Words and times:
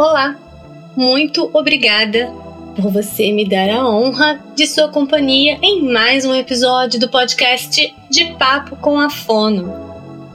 Olá! 0.00 0.34
Muito 0.96 1.50
obrigada 1.52 2.32
por 2.74 2.90
você 2.90 3.30
me 3.32 3.46
dar 3.46 3.68
a 3.68 3.86
honra 3.86 4.42
de 4.56 4.66
sua 4.66 4.88
companhia 4.88 5.58
em 5.60 5.92
mais 5.92 6.24
um 6.24 6.34
episódio 6.34 6.98
do 6.98 7.10
podcast 7.10 7.94
De 8.08 8.24
Papo 8.38 8.76
com 8.76 8.98
a 8.98 9.10
Fono. 9.10 9.70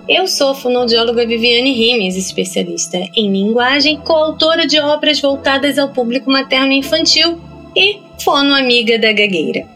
Eu 0.08 0.28
sou 0.28 0.54
fonoaudióloga 0.54 1.26
Viviane 1.26 1.74
Rimes, 1.74 2.16
especialista 2.16 3.00
em 3.16 3.32
linguagem, 3.32 3.98
coautora 3.98 4.68
de 4.68 4.80
obras 4.80 5.20
voltadas 5.20 5.80
ao 5.80 5.90
público 5.90 6.30
materno 6.30 6.72
e 6.72 6.78
infantil 6.78 7.42
e 7.76 8.02
fonoamiga 8.24 9.00
da 9.00 9.12
gagueira. 9.12 9.68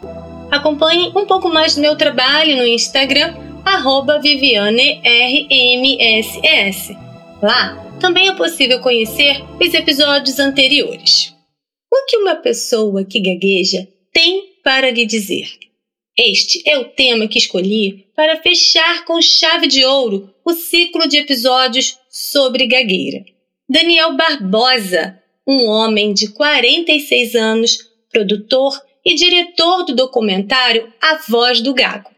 Acompanhe 0.51 1.11
um 1.15 1.25
pouco 1.25 1.49
mais 1.49 1.73
do 1.73 1.81
meu 1.81 1.95
trabalho 1.95 2.57
no 2.57 2.67
Instagram, 2.67 3.33
VivianeRMSS. 4.21 6.95
Lá 7.41 7.88
também 7.99 8.29
é 8.29 8.35
possível 8.35 8.79
conhecer 8.79 9.43
os 9.59 9.73
episódios 9.73 10.39
anteriores. 10.39 11.35
O 11.91 12.05
que 12.07 12.17
uma 12.17 12.35
pessoa 12.35 13.03
que 13.03 13.19
gagueja 13.19 13.87
tem 14.13 14.53
para 14.63 14.89
lhe 14.89 15.05
dizer? 15.05 15.47
Este 16.17 16.67
é 16.67 16.77
o 16.77 16.85
tema 16.85 17.27
que 17.27 17.37
escolhi 17.37 18.07
para 18.15 18.41
fechar 18.41 19.05
com 19.05 19.21
chave 19.21 19.67
de 19.67 19.85
ouro 19.85 20.33
o 20.43 20.53
ciclo 20.53 21.07
de 21.07 21.17
episódios 21.17 21.97
sobre 22.09 22.67
gagueira. 22.67 23.23
Daniel 23.69 24.15
Barbosa, 24.15 25.21
um 25.47 25.65
homem 25.65 26.13
de 26.13 26.29
46 26.29 27.35
anos, 27.35 27.77
produtor 28.11 28.81
e 29.05 29.15
diretor 29.15 29.83
do 29.83 29.95
documentário 29.95 30.91
A 31.01 31.15
Voz 31.27 31.61
do 31.61 31.73
Gago. 31.73 32.09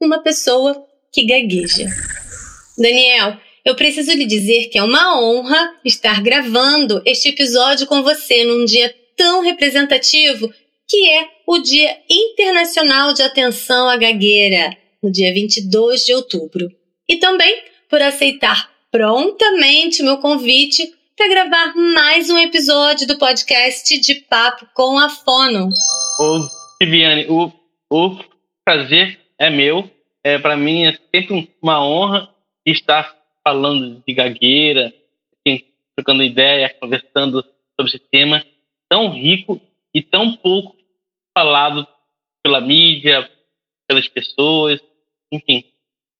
Uma 0.00 0.22
pessoa 0.22 0.84
que 1.12 1.24
gagueja. 1.24 1.86
Daniel, 2.76 3.38
eu 3.66 3.74
preciso 3.74 4.12
lhe 4.12 4.24
dizer 4.24 4.68
que 4.68 4.78
é 4.78 4.82
uma 4.82 5.20
honra 5.20 5.74
estar 5.84 6.22
gravando 6.22 7.02
este 7.04 7.30
episódio 7.30 7.84
com 7.84 8.00
você 8.00 8.44
num 8.44 8.64
dia 8.64 8.94
tão 9.16 9.42
representativo 9.42 10.48
que 10.88 11.10
é 11.10 11.28
o 11.44 11.58
Dia 11.58 11.98
Internacional 12.08 13.12
de 13.12 13.22
Atenção 13.22 13.88
à 13.88 13.96
Gagueira, 13.96 14.70
no 15.02 15.10
dia 15.10 15.34
22 15.34 16.06
de 16.06 16.14
outubro. 16.14 16.70
E 17.08 17.16
também 17.16 17.64
por 17.90 18.00
aceitar 18.00 18.70
prontamente 18.92 20.00
meu 20.00 20.18
convite 20.18 20.94
para 21.16 21.28
gravar 21.28 21.74
mais 21.74 22.30
um 22.30 22.38
episódio 22.38 23.04
do 23.04 23.18
podcast 23.18 23.98
de 23.98 24.14
Papo 24.14 24.68
com 24.74 24.96
a 24.96 25.08
Fono. 25.08 25.70
Ô, 26.20 26.48
Viviane, 26.80 27.26
o, 27.28 27.50
o 27.90 28.16
prazer 28.64 29.18
é 29.36 29.50
meu. 29.50 29.90
É, 30.22 30.38
para 30.38 30.56
mim 30.56 30.86
é 30.86 30.96
sempre 31.12 31.50
uma 31.60 31.84
honra 31.84 32.28
estar 32.64 33.15
falando 33.46 34.02
de 34.04 34.12
gagueira, 34.12 34.92
assim, 35.46 35.62
trocando 35.94 36.24
ideia, 36.24 36.74
conversando 36.80 37.44
sobre 37.78 37.94
esse 37.94 37.98
tema 38.00 38.44
tão 38.88 39.08
rico 39.08 39.60
e 39.94 40.02
tão 40.02 40.36
pouco 40.36 40.76
falado 41.32 41.86
pela 42.42 42.60
mídia, 42.60 43.30
pelas 43.86 44.08
pessoas, 44.08 44.80
enfim. 45.30 45.62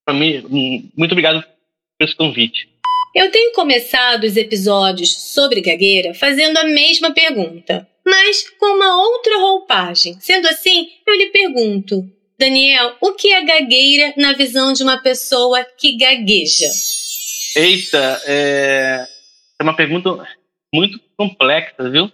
Para 0.05 0.15
mim, 0.15 0.89
muito 0.97 1.11
obrigado 1.11 1.43
por 1.43 2.05
esse 2.05 2.15
convite. 2.15 2.69
Eu 3.13 3.29
tenho 3.33 3.53
começado 3.55 4.23
os 4.23 4.37
episódios 4.37 5.33
sobre 5.33 5.61
gagueira 5.61 6.15
fazendo 6.15 6.59
a 6.59 6.65
mesma 6.65 7.13
pergunta, 7.13 7.89
mas 8.07 8.49
com 8.51 8.67
uma 8.67 9.03
outra 9.03 9.39
roupagem. 9.39 10.17
Sendo 10.21 10.47
assim, 10.47 10.91
eu 11.05 11.17
lhe 11.17 11.27
pergunto, 11.31 12.09
Daniel, 12.39 12.95
o 13.01 13.15
que 13.15 13.33
é 13.33 13.43
gagueira 13.43 14.15
na 14.17 14.33
visão 14.33 14.73
de 14.73 14.85
uma 14.85 14.99
pessoa 14.99 15.65
que 15.77 15.97
gagueja? 15.97 16.71
Eita, 17.59 18.21
é, 18.27 19.07
é 19.59 19.63
uma 19.63 19.75
pergunta 19.75 20.29
muito 20.75 21.01
complexa, 21.17 21.89
viu? 21.89 22.13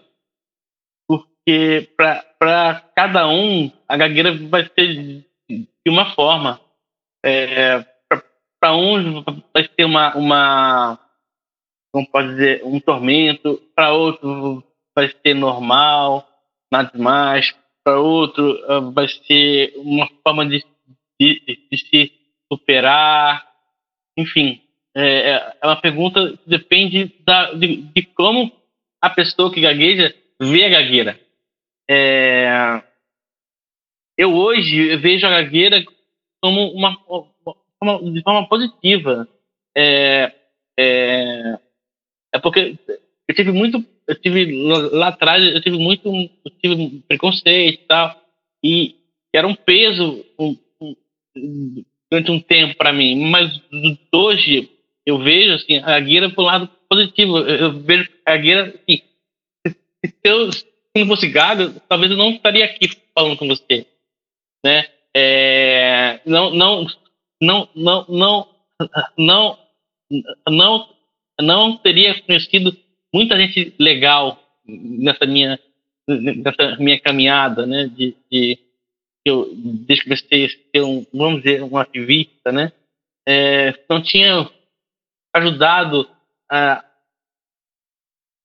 Porque 1.09 1.93
para 1.97 2.81
cada 2.95 3.27
um, 3.27 3.69
a 3.89 3.97
gagueira 3.97 4.33
vai 4.48 4.70
ser 4.73 5.27
de 5.51 5.67
uma 5.89 6.14
forma. 6.14 6.61
É, 7.27 7.85
para 8.61 8.77
uns 8.77 9.25
vai 9.53 9.69
ser 9.69 9.85
uma, 9.85 10.17
uma, 10.17 10.98
como 11.92 12.09
pode 12.09 12.29
dizer, 12.29 12.63
um 12.64 12.79
tormento, 12.79 13.61
para 13.74 13.92
outro 13.92 14.63
vai 14.95 15.13
ser 15.27 15.35
normal, 15.35 16.24
nada 16.70 16.92
demais, 16.95 17.53
para 17.83 17.98
outro 17.98 18.61
uh, 18.70 18.92
vai 18.92 19.09
ser 19.09 19.73
uma 19.74 20.09
forma 20.23 20.47
de, 20.47 20.64
de, 21.20 21.67
de 21.69 21.79
se 21.79 22.13
superar, 22.48 23.45
enfim, 24.17 24.63
é, 24.95 25.30
é, 25.30 25.57
é 25.63 25.67
uma 25.67 25.80
pergunta 25.80 26.36
que 26.36 26.48
depende 26.48 27.14
da, 27.25 27.53
de, 27.53 27.77
de, 27.77 28.03
como 28.03 28.53
a 29.01 29.11
pessoa 29.11 29.53
que 29.53 29.61
gagueja 29.61 30.14
vê 30.41 30.64
a 30.64 30.69
gagueira. 30.69 31.20
É, 31.91 32.83
eu 34.17 34.35
hoje 34.35 34.97
vejo 34.97 35.27
a 35.27 35.30
gagueira 35.30 35.83
como 36.41 36.73
uma, 36.73 36.97
uma 37.80 38.13
de 38.13 38.23
forma 38.23 38.48
positiva. 38.48 39.29
É, 39.77 40.33
é, 40.79 41.59
é, 42.35 42.39
porque 42.39 42.79
eu 43.29 43.35
tive 43.35 43.53
muito, 43.53 43.85
eu 44.07 44.14
tive 44.20 44.69
lá 44.92 45.09
atrás, 45.09 45.42
eu 45.42 45.61
tive 45.63 45.79
muito, 45.79 46.09
eu 46.09 46.51
tive 46.61 47.03
preconceito 47.09 47.83
e 47.83 47.86
tal, 47.86 48.23
e 48.63 48.97
era 49.35 49.47
um 49.47 49.55
peso 49.55 50.24
um, 50.39 50.57
um, 51.36 51.85
durante 52.11 52.30
um 52.30 52.41
tempo 52.41 52.77
para 52.77 52.92
mim, 52.92 53.30
mas 53.30 53.61
hoje 54.13 54.70
eu 55.07 55.18
vejo 55.18 55.55
assim, 55.55 55.79
a 55.79 56.30
por 56.30 56.42
um 56.42 56.46
lado 56.46 56.70
positivo. 56.89 57.39
Eu, 57.39 57.80
vejo 57.80 58.08
a 58.24 58.36
guia 58.36 58.63
assim, 58.63 59.02
se 60.05 60.14
eu 60.24 60.52
se 60.52 60.67
não 60.96 61.07
fosse 61.07 61.29
gado, 61.29 61.80
talvez 61.89 62.11
eu 62.11 62.18
não 62.18 62.30
estaria 62.30 62.64
aqui 62.64 62.90
falando 63.14 63.36
com 63.36 63.48
você, 63.48 63.86
né? 64.64 64.86
É, 65.14 66.20
não, 66.24 66.51
não, 66.51 66.86
não, 67.41 67.68
não, 67.74 68.07
não, 68.08 68.48
não, 69.17 69.58
não, 70.48 70.89
não 71.41 71.77
teria 71.79 72.20
conhecido 72.23 72.77
muita 73.12 73.39
gente 73.39 73.74
legal 73.79 74.39
nessa 74.67 75.27
minha 75.27 75.58
nessa 76.07 76.77
minha 76.79 77.01
caminhada, 77.01 77.67
né? 77.67 77.86
De, 77.86 78.14
de 78.30 78.58
eu 79.24 79.51
desde 79.55 80.05
que 80.05 80.11
comecei 80.11 80.46
a 80.46 80.48
ser 80.48 80.83
um, 80.83 81.07
vamos 81.12 81.42
dizer, 81.42 81.62
um 81.62 81.77
ativista, 81.77 82.52
né? 82.52 82.73
É, 83.27 83.74
não 83.89 84.02
tinha 84.02 84.48
ajudado 85.35 86.09
a 86.51 86.85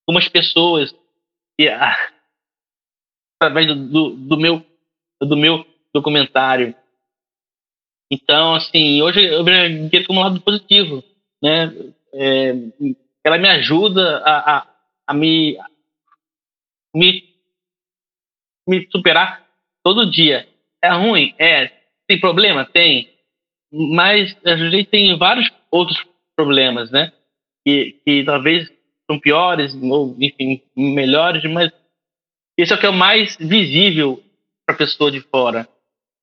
algumas 0.07 0.27
pessoas 0.29 0.95
e 1.59 1.67
através 3.39 3.67
do, 3.67 4.11
do, 4.11 4.37
meu 4.37 4.65
do 5.21 5.35
meu 5.35 5.65
documentário. 5.93 6.75
Então, 8.11 8.55
assim, 8.55 9.01
hoje 9.01 9.25
eu 9.25 9.43
vejo 9.43 10.07
como 10.07 10.19
um 10.19 10.23
lado 10.23 10.41
positivo, 10.41 11.03
né? 11.43 11.73
É, 12.13 12.53
ela 13.23 13.37
me 13.37 13.49
ajuda 13.49 14.19
a, 14.19 14.57
a, 14.57 14.67
a 15.07 15.13
me, 15.13 15.57
me 16.95 17.27
me 18.67 18.87
superar 18.91 19.47
todo 19.83 20.11
dia. 20.11 20.47
É 20.83 20.89
ruim? 20.91 21.33
É. 21.39 21.71
Tem 22.05 22.19
problema? 22.19 22.65
Tem. 22.65 23.09
Mas 23.71 24.35
a 24.45 24.55
gente 24.57 24.89
tem 24.89 25.17
vários 25.17 25.49
outros 25.71 25.97
problemas, 26.37 26.91
né? 26.91 27.11
Que, 27.65 27.99
que 28.05 28.23
talvez 28.23 28.71
são 29.09 29.19
piores 29.19 29.75
ou, 29.81 30.15
enfim, 30.19 30.61
melhores, 30.75 31.43
mas 31.51 31.71
isso 32.57 32.73
é 32.73 32.75
o 32.75 32.79
que 32.79 32.85
é 32.85 32.89
o 32.89 32.93
mais 32.93 33.35
visível 33.37 34.23
para 34.65 34.75
a 34.75 34.77
pessoa 34.77 35.11
de 35.11 35.21
fora. 35.21 35.67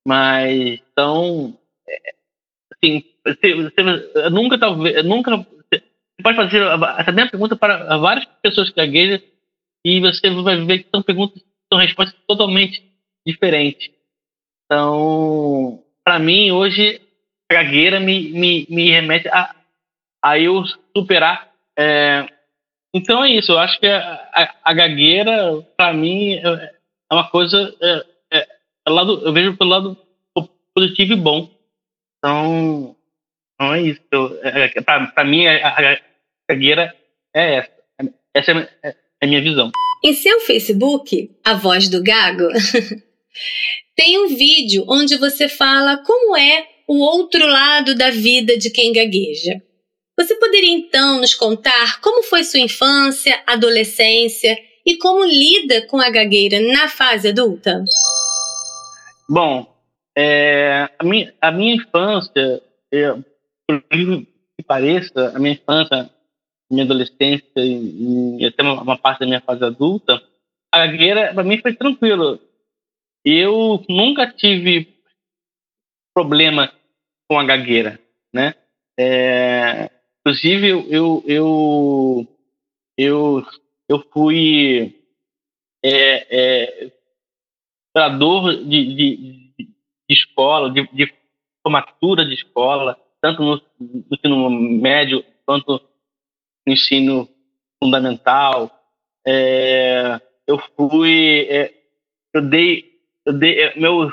Mas, 0.07 0.79
então, 0.91 1.57
é, 1.87 2.13
assim, 2.73 3.03
você, 3.25 3.55
você 3.55 4.29
nunca, 4.29 4.57
talvez, 4.57 5.03
nunca, 5.03 5.35
você 5.35 5.83
pode 6.23 6.35
fazer 6.37 6.61
essa 6.99 7.11
mesma 7.11 7.31
pergunta 7.31 7.55
para 7.55 7.97
várias 7.97 8.25
pessoas 8.41 8.69
que 8.69 8.75
gaguejam 8.75 9.19
e 9.83 9.99
você 9.99 10.29
vai 10.29 10.63
ver 10.63 10.83
que 10.83 10.89
são 10.89 11.01
perguntas, 11.01 11.43
são 11.71 11.79
respostas 11.79 12.19
totalmente 12.27 12.83
diferentes. 13.25 13.89
Então, 14.65 15.83
para 16.03 16.19
mim, 16.19 16.51
hoje, 16.51 17.01
a 17.49 17.55
gagueira 17.55 17.99
me, 17.99 18.29
me, 18.31 18.67
me 18.69 18.91
remete 18.91 19.27
a, 19.29 19.55
a 20.25 20.39
eu 20.39 20.63
superar. 20.97 21.51
É, 21.77 22.27
então 22.95 23.23
é 23.23 23.29
isso, 23.29 23.51
eu 23.51 23.59
acho 23.59 23.79
que 23.79 23.85
a, 23.85 24.01
a, 24.33 24.55
a 24.63 24.73
gagueira, 24.73 25.61
para 25.77 25.93
mim, 25.93 26.33
é, 26.33 26.41
é 27.11 27.13
uma 27.13 27.29
coisa. 27.29 27.75
É, 27.79 28.05
é, 28.39 28.47
é 28.87 28.89
lado, 28.89 29.21
eu 29.23 29.31
vejo 29.31 29.55
pelo 29.55 29.69
lado 29.69 29.97
positivo 30.73 31.13
e 31.13 31.15
bom. 31.15 31.49
Então, 32.17 32.95
então 33.53 33.73
é 33.75 33.81
isso. 33.83 34.01
É, 34.41 34.81
para 34.81 35.23
mim, 35.23 35.45
a, 35.45 35.67
a 35.67 35.99
gagueira 36.49 36.95
é 37.33 37.55
essa. 37.57 37.75
Essa 38.33 38.69
é, 38.83 38.95
a 39.21 39.27
minha 39.27 39.41
visão. 39.41 39.71
Em 40.03 40.13
seu 40.13 40.41
Facebook, 40.41 41.31
A 41.43 41.53
Voz 41.53 41.87
do 41.87 42.03
Gago, 42.03 42.47
tem 43.95 44.19
um 44.19 44.35
vídeo 44.35 44.85
onde 44.87 45.17
você 45.17 45.47
fala 45.47 45.97
como 45.97 46.35
é 46.35 46.67
o 46.87 46.97
outro 46.97 47.45
lado 47.45 47.95
da 47.95 48.09
vida 48.09 48.57
de 48.57 48.69
quem 48.71 48.91
gagueja. 48.91 49.61
Você 50.17 50.35
poderia 50.35 50.71
então 50.71 51.19
nos 51.19 51.33
contar 51.33 51.99
como 51.99 52.23
foi 52.23 52.43
sua 52.43 52.61
infância, 52.61 53.43
adolescência 53.45 54.57
e 54.85 54.97
como 54.97 55.25
lida 55.25 55.85
com 55.87 55.99
a 55.99 56.09
gagueira 56.09 56.59
na 56.71 56.87
fase 56.87 57.29
adulta? 57.29 57.83
Bom, 59.29 59.75
é, 60.17 60.89
a, 60.97 61.03
minha, 61.03 61.33
a 61.41 61.51
minha 61.51 61.75
infância, 61.75 62.61
eu, 62.89 63.23
por 63.67 63.81
que 63.89 64.63
pareça, 64.65 65.35
a 65.35 65.39
minha 65.39 65.55
infância, 65.55 66.09
minha 66.71 66.85
adolescência 66.85 67.49
e, 67.57 68.37
e 68.39 68.45
até 68.45 68.63
uma, 68.63 68.81
uma, 68.81 68.97
parte 68.97 69.19
da 69.19 69.25
minha 69.25 69.41
fase 69.41 69.65
adulta, 69.65 70.21
a 70.71 70.85
gagueira 70.87 71.33
para 71.33 71.43
mim 71.43 71.59
foi 71.61 71.73
tranquilo. 71.73 72.39
Eu 73.25 73.83
nunca 73.89 74.31
tive 74.31 74.95
problema 76.13 76.71
com 77.27 77.37
a 77.37 77.43
gagueira, 77.43 77.99
né? 78.33 78.53
É, 78.97 79.89
inclusive 80.25 80.67
eu 80.67 81.23
eu 81.27 82.27
eu 82.97 83.45
eu, 83.87 84.03
fui 84.11 84.99
é, 85.83 86.85
é, 86.85 86.91
de, 88.65 88.95
de, 88.95 89.15
de, 89.55 89.75
escola, 90.09 90.71
de, 90.71 90.87
de 90.91 91.13
formatura 91.61 92.25
de 92.25 92.33
escola, 92.33 92.99
tanto 93.21 93.43
no, 93.43 93.61
no 93.79 94.05
ensino 94.11 94.49
médio 94.49 95.23
quanto 95.45 95.79
no 96.65 96.73
ensino 96.73 97.29
fundamental. 97.81 98.71
É, 99.27 100.19
eu 100.47 100.57
fui, 100.75 101.47
é, 101.49 101.73
eu 102.33 102.41
dei, 102.41 102.99
eu 103.25 103.33
dei 103.33 103.59
é, 103.59 103.79
meus, 103.79 104.11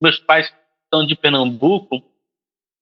meus 0.00 0.18
pais 0.18 0.52
são 0.92 1.06
de 1.06 1.16
Pernambuco 1.16 2.02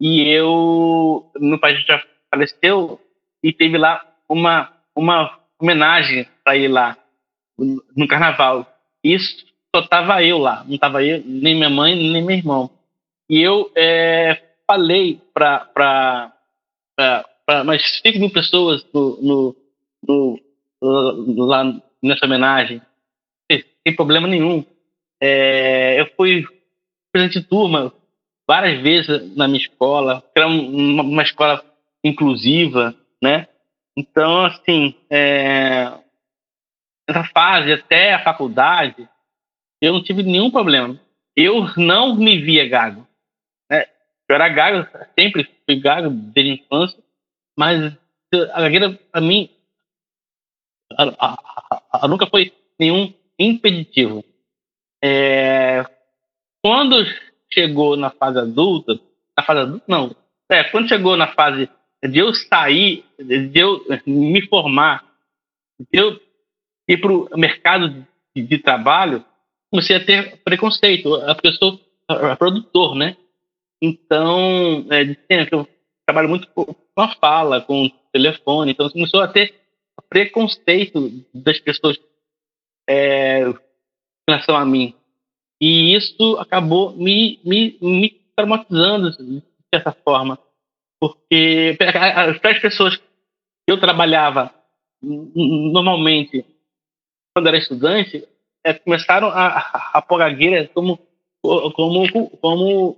e 0.00 0.28
eu, 0.28 1.30
meu 1.36 1.60
pai 1.60 1.76
já 1.76 2.02
faleceu 2.34 3.00
e 3.42 3.52
teve 3.52 3.78
lá 3.78 4.04
uma, 4.28 4.72
uma 4.94 5.38
homenagem 5.60 6.26
para 6.42 6.56
ir 6.56 6.68
lá 6.68 6.98
no 7.56 8.08
carnaval. 8.08 8.66
Isso 9.02 9.46
só 9.74 9.82
tava 9.82 10.22
eu 10.22 10.38
lá, 10.38 10.64
não 10.66 10.76
tava 10.76 11.02
eu, 11.04 11.22
nem 11.24 11.54
minha 11.54 11.70
mãe, 11.70 11.94
nem 11.94 12.22
meu 12.22 12.36
irmão. 12.36 12.70
E 13.30 13.40
eu 13.40 13.70
é, 13.76 14.42
falei 14.66 15.20
para 15.32 16.32
umas 17.64 17.82
5 18.04 18.18
mil 18.18 18.30
pessoas 18.30 18.84
no, 18.92 19.18
no, 19.22 20.40
no, 20.82 21.46
lá 21.46 21.64
nessa 22.02 22.26
homenagem, 22.26 22.82
sem 23.50 23.94
problema 23.94 24.26
nenhum. 24.26 24.64
É, 25.20 26.00
eu 26.00 26.10
fui 26.16 26.44
presidente 27.12 27.40
de 27.40 27.48
turma 27.48 27.92
várias 28.46 28.82
vezes 28.82 29.36
na 29.36 29.46
minha 29.46 29.60
escola, 29.60 30.22
era 30.34 30.46
uma, 30.46 31.02
uma 31.02 31.22
escola 31.22 31.64
inclusiva, 32.04 32.94
né? 33.22 33.48
Então, 33.96 34.44
assim, 34.44 34.94
é, 35.08 35.90
essa 37.08 37.24
fase 37.24 37.72
até 37.72 38.12
a 38.14 38.22
faculdade, 38.22 39.08
eu 39.80 39.92
não 39.92 40.02
tive 40.02 40.22
nenhum 40.22 40.50
problema. 40.50 41.00
Eu 41.36 41.66
não 41.76 42.14
me 42.14 42.40
via 42.40 42.68
gago. 42.68 43.06
Né? 43.70 43.86
Eu 44.28 44.34
era 44.34 44.48
gago, 44.48 44.88
sempre 45.18 45.48
fui 45.64 45.80
gago 45.80 46.10
desde 46.10 46.52
a 46.52 46.54
infância, 46.54 47.02
mas 47.56 47.96
a 48.52 48.60
gagueira, 48.60 48.92
para 49.10 49.20
mim, 49.20 49.48
nunca 52.08 52.26
foi 52.26 52.52
nenhum 52.78 53.12
impeditivo. 53.38 54.24
É, 55.02 55.84
quando 56.62 56.96
chegou 57.52 57.96
na 57.96 58.10
fase 58.10 58.38
adulta, 58.38 58.98
na 59.36 59.44
fase 59.44 59.60
adulta, 59.60 59.84
não, 59.86 60.16
é, 60.50 60.64
quando 60.64 60.88
chegou 60.88 61.16
na 61.16 61.28
fase 61.28 61.68
de 62.08 62.18
eu 62.18 62.34
sair, 62.34 63.04
de 63.18 63.58
eu 63.58 63.84
me 64.06 64.46
formar, 64.48 65.04
de 65.78 65.98
eu 65.98 66.20
ir 66.88 66.98
para 66.98 67.12
o 67.12 67.38
mercado 67.38 68.06
de, 68.34 68.42
de, 68.42 68.58
trabalho, 68.58 69.24
comecei 69.70 69.96
a 69.96 70.04
ter 70.04 70.38
preconceito. 70.44 71.14
A 71.14 71.34
pessoa, 71.34 71.80
a 72.08 72.36
produtor, 72.36 72.94
né? 72.94 73.16
Então, 73.80 74.86
é, 74.90 75.16
eu 75.50 75.68
trabalho 76.06 76.28
muito 76.28 76.46
com 76.48 76.74
a 76.96 77.14
fala, 77.16 77.60
com 77.60 77.86
o 77.86 77.90
telefone, 78.12 78.72
então 78.72 78.88
começou 78.90 79.20
a 79.20 79.28
ter 79.28 79.54
preconceito 80.08 81.24
das 81.34 81.58
pessoas 81.58 81.98
é, 82.88 83.40
em 83.48 83.54
relação 84.28 84.54
a 84.54 84.64
mim. 84.64 84.94
E 85.60 85.96
isso 85.96 86.36
acabou 86.38 86.96
me, 86.96 87.40
me, 87.44 87.76
me 87.80 88.10
traumatizando, 88.36 89.10
de 89.10 89.42
certa 89.74 89.92
forma. 89.92 90.38
Porque 91.04 91.76
as 91.82 92.58
pessoas 92.60 92.96
que 92.96 93.04
eu 93.68 93.78
trabalhava 93.78 94.54
normalmente 95.02 96.46
quando 97.34 97.48
era 97.48 97.58
estudante 97.58 98.26
é, 98.64 98.72
começaram 98.72 99.28
a, 99.28 99.92
a 99.92 100.16
gagueira 100.16 100.66
como, 100.68 100.98
como, 101.42 102.30
como 102.38 102.96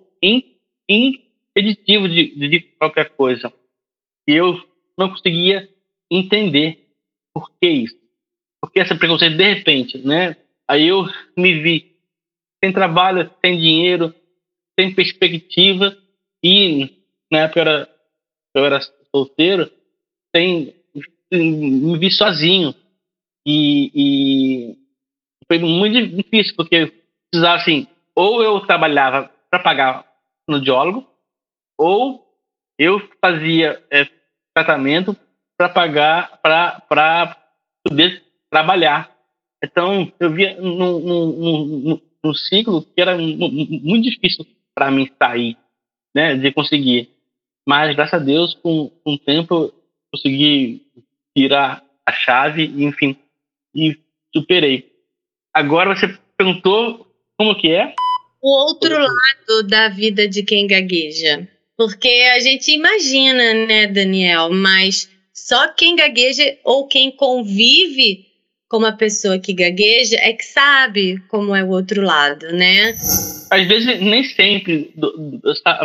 impeditivo 0.89 2.09
de, 2.09 2.49
de 2.49 2.61
qualquer 2.79 3.11
coisa. 3.17 3.53
E 4.29 4.35
eu 4.35 4.55
não 4.97 5.09
conseguia 5.09 5.69
entender 6.09 6.87
por 7.35 7.51
que 7.61 7.69
isso. 7.69 7.97
Por 8.61 8.71
que 8.71 8.79
essa 8.79 8.95
preconceito 8.95 9.37
de 9.37 9.55
repente, 9.55 9.99
né? 9.99 10.37
Aí 10.69 10.87
eu 10.87 11.07
me 11.37 11.61
vi 11.61 11.97
sem 12.63 12.73
trabalho, 12.73 13.29
sem 13.45 13.59
dinheiro, 13.59 14.15
sem 14.79 14.95
perspectiva 14.95 15.97
e 16.41 16.97
na 17.31 17.41
época 17.41 17.61
era, 17.61 17.96
eu 18.57 18.65
era 18.65 18.81
solteiro, 19.15 19.71
sem 20.35 20.75
me 21.31 21.99
vi 21.99 22.11
sozinho 22.11 22.75
e, 23.47 23.91
e 23.95 24.77
foi 25.47 25.59
muito 25.59 26.07
difícil 26.17 26.55
porque 26.57 26.93
precisava 27.31 27.57
assim 27.57 27.87
ou 28.15 28.43
eu 28.43 28.61
trabalhava 28.61 29.31
para 29.51 29.63
pagar 29.63 30.07
no 30.49 30.61
diólogo 30.61 31.07
ou 31.77 32.25
eu 32.79 33.01
fazia 33.21 33.83
é, 33.91 34.09
tratamento 34.55 35.17
para 35.57 35.69
pagar 35.69 36.39
para 36.39 37.37
poder 37.85 38.23
trabalhar 38.51 39.17
então 39.63 40.13
eu 40.21 40.33
via 40.33 40.61
num, 40.61 41.01
num, 41.01 42.01
num 42.23 42.35
ciclo 42.35 42.83
que 42.83 43.01
era 43.01 43.17
muito 43.17 44.03
difícil 44.03 44.47
para 44.75 44.91
mim 44.91 45.11
sair, 45.21 45.57
né, 46.15 46.37
de 46.37 46.53
conseguir. 46.53 47.11
Mas 47.67 47.97
graças 47.97 48.15
a 48.15 48.25
Deus, 48.25 48.55
com, 48.55 48.91
com 49.03 49.15
o 49.15 49.19
tempo, 49.19 49.73
consegui 50.13 50.83
tirar 51.37 51.83
a 52.07 52.13
chave 52.13 52.65
e, 52.65 52.85
enfim, 52.85 53.17
e 53.75 53.99
superei. 54.35 54.93
Agora 55.53 55.95
você 55.95 56.17
perguntou 56.37 57.07
como 57.37 57.57
que 57.57 57.73
é? 57.73 57.95
O 58.41 58.49
outro 58.49 58.97
lado 58.97 59.67
da 59.69 59.89
vida 59.89 60.29
de 60.29 60.43
quem 60.43 60.67
gagueja. 60.67 61.49
Porque 61.77 62.09
a 62.35 62.41
gente 62.41 62.71
imagina, 62.71 63.53
né, 63.67 63.87
Daniel, 63.89 64.51
mas 64.51 65.11
só 65.35 65.69
quem 65.75 65.97
gagueja 65.97 66.57
ou 66.65 66.87
quem 66.87 67.11
convive 67.11 68.27
como 68.69 68.87
a 68.87 68.93
pessoa 68.93 69.39
que 69.39 69.53
gagueja 69.53 70.17
é 70.17 70.33
que 70.33 70.45
sabe 70.45 71.19
como 71.29 71.55
é 71.55 71.63
o 71.63 71.69
outro 71.69 72.03
lado, 72.03 72.47
né? 72.53 72.91
Às 73.51 73.67
vezes, 73.69 74.01
nem 74.01 74.25
sempre 74.25 74.93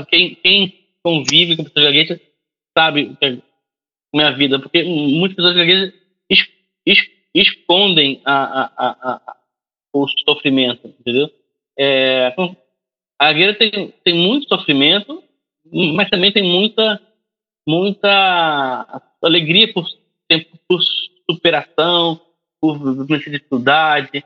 quem, 0.10 0.36
quem 0.36 0.81
convive 1.04 1.56
com 1.56 1.64
pessoas 1.64 1.86
gaguejas 1.86 2.20
sabe 2.78 3.18
é 4.14 4.24
a 4.24 4.32
vida, 4.32 4.60
porque 4.60 4.84
muitas 4.84 5.36
pessoas 5.36 5.56
gaguejas 5.56 5.94
es, 6.30 6.40
es, 6.86 7.00
escondem 7.34 8.22
a, 8.26 8.64
a, 8.64 8.90
a, 9.14 9.38
o 9.94 10.06
sofrimento, 10.26 10.88
entendeu? 11.00 11.30
É, 11.78 12.28
então, 12.28 12.56
a 13.18 13.32
gagueira 13.32 13.54
tem, 13.54 13.94
tem 14.04 14.14
muito 14.14 14.48
sofrimento, 14.48 15.24
mas 15.96 16.10
também 16.10 16.32
tem 16.32 16.44
muita, 16.44 17.02
muita 17.68 19.02
alegria 19.22 19.72
por, 19.74 19.86
por 20.68 20.82
superação, 21.30 22.20
por 22.60 23.10
necessidade, 23.10 24.24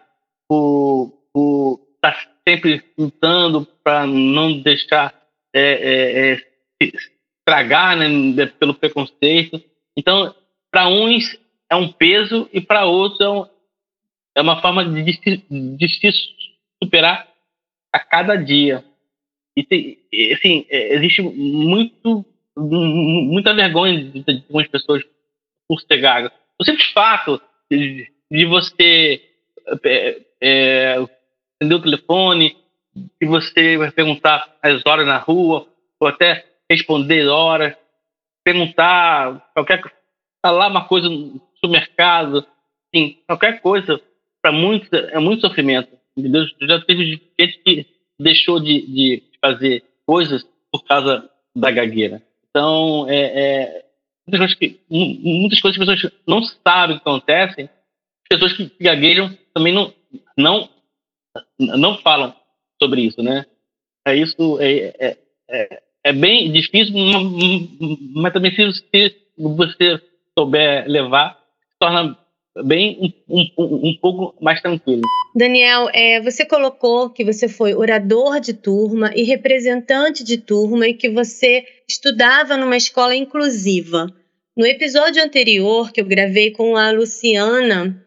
por, 0.47 1.13
por 1.31 1.81
estar 1.95 2.13
tá 2.13 2.31
sempre 2.47 2.83
lutando 2.97 3.67
para 3.83 4.07
não 4.07 4.61
deixar 4.61 5.13
é, 5.53 5.61
é, 5.61 6.33
é, 6.33 6.54
estragar 6.81 7.97
né, 7.97 8.45
pelo 8.59 8.73
preconceito. 8.73 9.63
Então, 9.95 10.33
para 10.71 10.87
uns 10.87 11.37
é 11.69 11.75
um 11.75 11.91
peso 11.91 12.49
e 12.51 12.59
para 12.59 12.85
outros 12.85 13.21
é, 13.21 13.29
um, 13.29 13.45
é, 14.35 14.41
uma 14.41 14.61
forma 14.61 14.83
de, 14.85 15.03
de, 15.03 15.89
se 15.89 16.11
superar 16.81 17.27
a 17.93 17.99
cada 17.99 18.35
dia. 18.35 18.83
E 19.55 19.63
tem, 19.63 19.97
assim, 20.33 20.65
é, 20.69 20.95
existe 20.95 21.21
muito, 21.21 22.25
muita 22.57 23.53
vergonha 23.53 24.03
de, 24.03 24.23
algumas 24.47 24.67
pessoas 24.67 25.03
por 25.67 25.79
ser 25.81 25.97
gaga. 25.97 26.31
O 26.59 26.65
simples 26.65 26.87
fato 26.91 27.41
de, 27.71 28.11
de 28.29 28.45
você 28.45 29.21
é, 29.83 30.21
é, 30.41 31.05
atender 31.55 31.75
o 31.75 31.81
telefone, 31.81 32.57
de 32.95 33.27
você 33.27 33.77
vai 33.77 33.91
perguntar 33.91 34.57
as 34.61 34.85
horas 34.85 35.07
na 35.07 35.17
rua, 35.17 35.67
ou 35.99 36.07
até 36.07 36.45
responder 36.69 37.27
horas. 37.27 37.75
perguntar 38.43 39.51
qualquer 39.53 39.81
falar 40.45 40.67
uma 40.67 40.87
coisa 40.87 41.09
no 41.09 41.41
supermercado, 41.55 42.45
assim, 42.87 43.17
qualquer 43.25 43.61
coisa, 43.61 43.99
para 44.41 44.51
muitos 44.51 44.91
é 44.93 45.19
muito 45.19 45.41
sofrimento. 45.41 45.89
Entendeu? 46.15 46.45
Já 46.61 46.79
teve 46.81 47.21
gente 47.39 47.59
que 47.59 47.87
deixou 48.19 48.59
de, 48.59 48.81
de 48.87 49.23
fazer 49.41 49.83
coisas 50.05 50.47
por 50.71 50.83
causa 50.85 51.29
da 51.55 51.71
gagueira. 51.71 52.21
Então, 52.49 53.05
é, 53.09 53.15
é 53.17 53.85
muitas, 54.27 54.39
coisas 54.39 54.55
que, 54.55 54.79
muitas 54.89 55.61
coisas 55.61 55.77
que 55.77 55.83
as 55.83 56.01
pessoas 56.01 56.13
não 56.27 56.43
sabem 56.43 56.95
o 56.95 56.99
que 56.99 57.09
acontecem, 57.09 57.69
pessoas 58.29 58.53
que 58.53 58.71
gaguejam 58.79 59.37
também 59.53 59.73
não, 59.73 59.93
não, 60.37 60.69
não 61.59 61.97
falam 61.97 62.35
sobre 62.81 63.01
isso, 63.01 63.21
né? 63.21 63.45
É 64.07 64.15
isso, 64.15 64.59
é, 64.61 64.93
é, 64.99 65.17
é, 65.49 65.83
é 66.05 66.13
bem 66.13 66.51
difícil, 66.51 66.93
mas 68.13 68.31
também 68.31 68.55
se 68.55 68.63
você 69.37 69.99
souber 70.37 70.87
levar, 70.87 71.31
se 71.31 71.79
torna 71.79 72.15
bem 72.63 73.15
um, 73.27 73.39
um, 73.57 73.89
um, 73.89 73.97
pouco 73.99 74.35
mais 74.39 74.61
tranquilo. 74.61 75.01
Daniel, 75.35 75.89
é, 75.91 76.21
você 76.21 76.45
colocou 76.45 77.09
que 77.09 77.25
você 77.25 77.47
foi 77.49 77.73
orador 77.73 78.39
de 78.39 78.53
turma 78.53 79.11
e 79.15 79.23
representante 79.23 80.23
de 80.23 80.37
turma 80.37 80.87
e 80.87 80.93
que 80.93 81.09
você 81.09 81.65
estudava 81.89 82.55
numa 82.55 82.77
escola 82.77 83.15
inclusiva. 83.15 84.07
No 84.55 84.65
episódio 84.65 85.23
anterior 85.23 85.91
que 85.91 86.01
eu 86.01 86.05
gravei 86.05 86.51
com 86.51 86.77
a 86.77 86.91
Luciana 86.91 87.99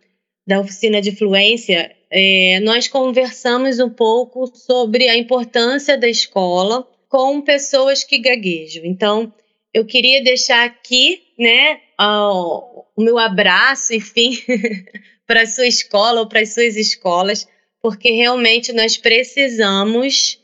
da 0.46 0.60
oficina 0.60 1.00
de 1.00 1.10
fluência, 1.10 1.90
é, 2.10 2.60
nós 2.60 2.86
conversamos 2.86 3.80
um 3.80 3.90
pouco 3.90 4.46
sobre 4.54 5.08
a 5.08 5.18
importância 5.18 5.98
da 5.98 6.08
escola 6.08 6.86
com 7.08 7.40
pessoas 7.40 8.04
que 8.04 8.18
gaguejam. 8.18 8.84
Então, 8.84 9.32
eu 9.72 9.84
queria 9.84 10.22
deixar 10.22 10.64
aqui, 10.64 11.22
né, 11.38 11.80
o 11.98 12.84
meu 12.96 13.18
abraço, 13.18 13.94
enfim, 13.94 14.38
para 15.26 15.42
a 15.42 15.46
sua 15.46 15.66
escola 15.66 16.20
ou 16.20 16.28
para 16.28 16.40
as 16.40 16.54
suas 16.54 16.76
escolas, 16.76 17.46
porque 17.80 18.10
realmente 18.10 18.72
nós 18.72 18.96
precisamos 18.96 20.38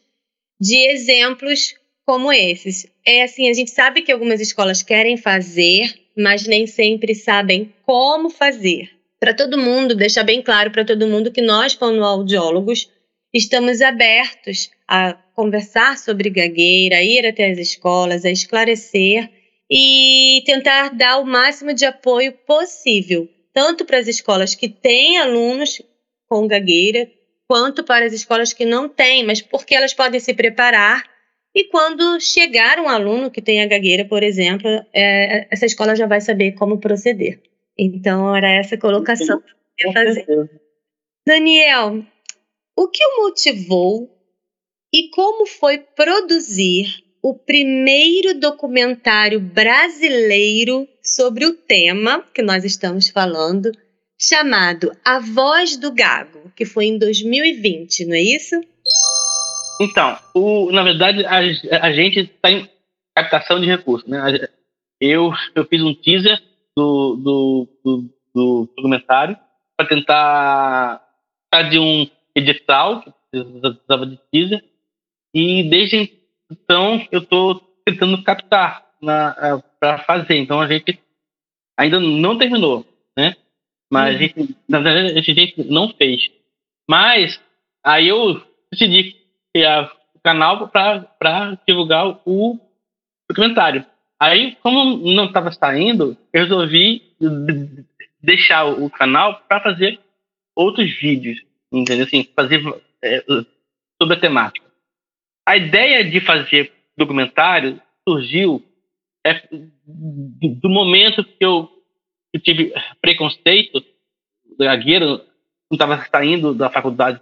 de 0.60 0.76
exemplos 0.88 1.74
como 2.06 2.32
esses. 2.32 2.86
É 3.04 3.22
assim, 3.22 3.48
a 3.48 3.52
gente 3.52 3.70
sabe 3.70 4.02
que 4.02 4.12
algumas 4.12 4.40
escolas 4.40 4.82
querem 4.82 5.16
fazer, 5.16 5.92
mas 6.16 6.46
nem 6.46 6.66
sempre 6.66 7.14
sabem 7.14 7.72
como 7.82 8.30
fazer. 8.30 8.90
Para 9.18 9.34
todo 9.34 9.58
mundo, 9.58 9.94
deixar 9.94 10.22
bem 10.22 10.42
claro 10.42 10.70
para 10.70 10.84
todo 10.84 11.08
mundo 11.08 11.32
que 11.32 11.40
nós, 11.40 11.72
fonoaudiólogos, 11.72 12.90
estamos 13.34 13.82
abertos 13.82 14.70
a 14.86 15.14
conversar 15.34 15.98
sobre 15.98 16.30
gagueira, 16.30 17.02
ir 17.02 17.26
até 17.26 17.50
as 17.50 17.58
escolas, 17.58 18.24
a 18.24 18.30
esclarecer 18.30 19.28
e 19.68 20.42
tentar 20.46 20.90
dar 20.90 21.18
o 21.18 21.26
máximo 21.26 21.74
de 21.74 21.84
apoio 21.84 22.32
possível, 22.46 23.28
tanto 23.52 23.84
para 23.84 23.98
as 23.98 24.06
escolas 24.06 24.54
que 24.54 24.68
têm 24.68 25.18
alunos 25.18 25.82
com 26.28 26.46
gagueira, 26.46 27.10
quanto 27.48 27.82
para 27.82 28.06
as 28.06 28.12
escolas 28.12 28.52
que 28.52 28.64
não 28.64 28.88
têm, 28.88 29.24
mas 29.24 29.42
porque 29.42 29.74
elas 29.74 29.92
podem 29.92 30.20
se 30.20 30.32
preparar 30.32 31.02
e 31.54 31.64
quando 31.64 32.20
chegar 32.20 32.78
um 32.78 32.88
aluno 32.88 33.30
que 33.30 33.42
tem 33.42 33.62
a 33.62 33.66
gagueira, 33.66 34.04
por 34.04 34.22
exemplo, 34.22 34.68
é, 34.92 35.46
essa 35.50 35.66
escola 35.66 35.94
já 35.94 36.06
vai 36.06 36.20
saber 36.20 36.52
como 36.52 36.78
proceder. 36.78 37.40
Então, 37.78 38.34
era 38.34 38.50
essa 38.50 38.76
colocação 38.76 39.40
que 39.76 39.86
eu 39.86 39.90
ia 39.90 39.92
fazer. 39.92 40.50
Daniel, 41.26 42.04
o 42.76 42.88
que 42.88 43.04
o 43.04 43.22
motivou 43.22 44.10
e 44.92 45.08
como 45.10 45.46
foi 45.46 45.78
produzir 45.78 47.04
o 47.22 47.34
primeiro 47.34 48.38
documentário 48.38 49.40
brasileiro 49.40 50.86
sobre 51.02 51.46
o 51.46 51.54
tema 51.54 52.22
que 52.34 52.42
nós 52.42 52.64
estamos 52.64 53.08
falando, 53.08 53.72
chamado 54.18 54.92
A 55.04 55.18
Voz 55.18 55.76
do 55.76 55.90
Gago, 55.90 56.52
que 56.54 56.64
foi 56.64 56.86
em 56.86 56.98
2020, 56.98 58.04
não 58.04 58.14
é 58.14 58.20
isso? 58.20 58.60
Então, 59.80 60.18
o, 60.34 60.70
na 60.70 60.82
verdade, 60.82 61.24
a, 61.24 61.38
a 61.86 61.92
gente 61.92 62.20
está 62.20 62.50
em 62.50 62.68
captação 63.16 63.60
de 63.60 63.66
recursos. 63.66 64.08
Né? 64.08 64.46
Eu, 65.00 65.32
eu 65.54 65.64
fiz 65.64 65.82
um 65.82 65.94
teaser 65.94 66.40
do, 66.76 67.16
do, 67.16 67.68
do, 67.84 68.10
do 68.34 68.70
documentário 68.76 69.36
para 69.76 69.88
tentar 69.88 71.00
de 71.70 71.78
um 71.78 72.06
edital 72.34 73.02
que 73.02 73.12
precisava 73.30 74.06
de 74.06 74.18
teaser 74.30 74.64
e 75.32 75.68
desde 75.68 76.12
então 76.50 77.06
eu 77.10 77.20
estou 77.20 77.60
tentando 77.84 78.22
captar 78.22 78.84
para 79.80 79.98
fazer. 80.04 80.36
Então 80.36 80.60
a 80.60 80.66
gente 80.66 80.98
ainda 81.76 82.00
não 82.00 82.38
terminou, 82.38 82.86
né? 83.16 83.36
Mas 83.90 84.10
uhum. 84.10 84.16
a 84.16 84.22
gente, 84.22 84.56
na 84.68 84.80
verdade, 84.80 85.18
a 85.18 85.22
gente 85.22 85.64
não 85.64 85.92
fez. 85.92 86.30
Mas 86.88 87.40
aí 87.84 88.08
eu 88.08 88.42
decidi 88.70 89.16
criar 89.52 89.92
o 90.14 90.20
canal 90.20 90.68
para 90.68 91.58
divulgar 91.66 92.20
o 92.24 92.58
documentário. 93.28 93.84
Aí, 94.20 94.56
como 94.62 94.96
não 94.96 95.26
estava 95.26 95.52
saindo, 95.52 96.16
eu 96.32 96.42
resolvi 96.42 97.02
deixar 98.22 98.64
o 98.64 98.88
canal 98.88 99.42
para 99.48 99.60
fazer 99.60 100.00
outros 100.56 100.90
vídeos, 100.98 101.42
entendeu? 101.78 102.06
Assim, 102.06 102.28
fazer 102.34 102.62
é, 103.02 103.24
sobre 104.00 104.16
a 104.16 104.20
temática. 104.20 104.66
A 105.46 105.56
ideia 105.56 106.04
de 106.08 106.20
fazer 106.20 106.72
documentário 106.96 107.80
surgiu 108.08 108.62
é, 109.26 109.42
do 109.50 110.68
momento 110.68 111.24
que 111.24 111.44
eu, 111.44 111.68
eu 112.32 112.40
tive 112.40 112.72
preconceito, 113.00 113.82
gagueiro, 114.58 115.18
não 115.70 115.74
estava 115.74 116.04
saindo 116.10 116.54
da 116.54 116.70
faculdade 116.70 117.20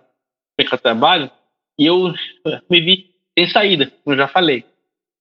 de 0.58 0.78
trabalho, 0.78 1.30
e 1.78 1.86
eu 1.86 2.12
me 2.68 2.80
vi 2.80 3.10
sem 3.38 3.48
saída, 3.48 3.92
como 4.04 4.14
eu 4.14 4.18
já 4.18 4.28
falei. 4.28 4.64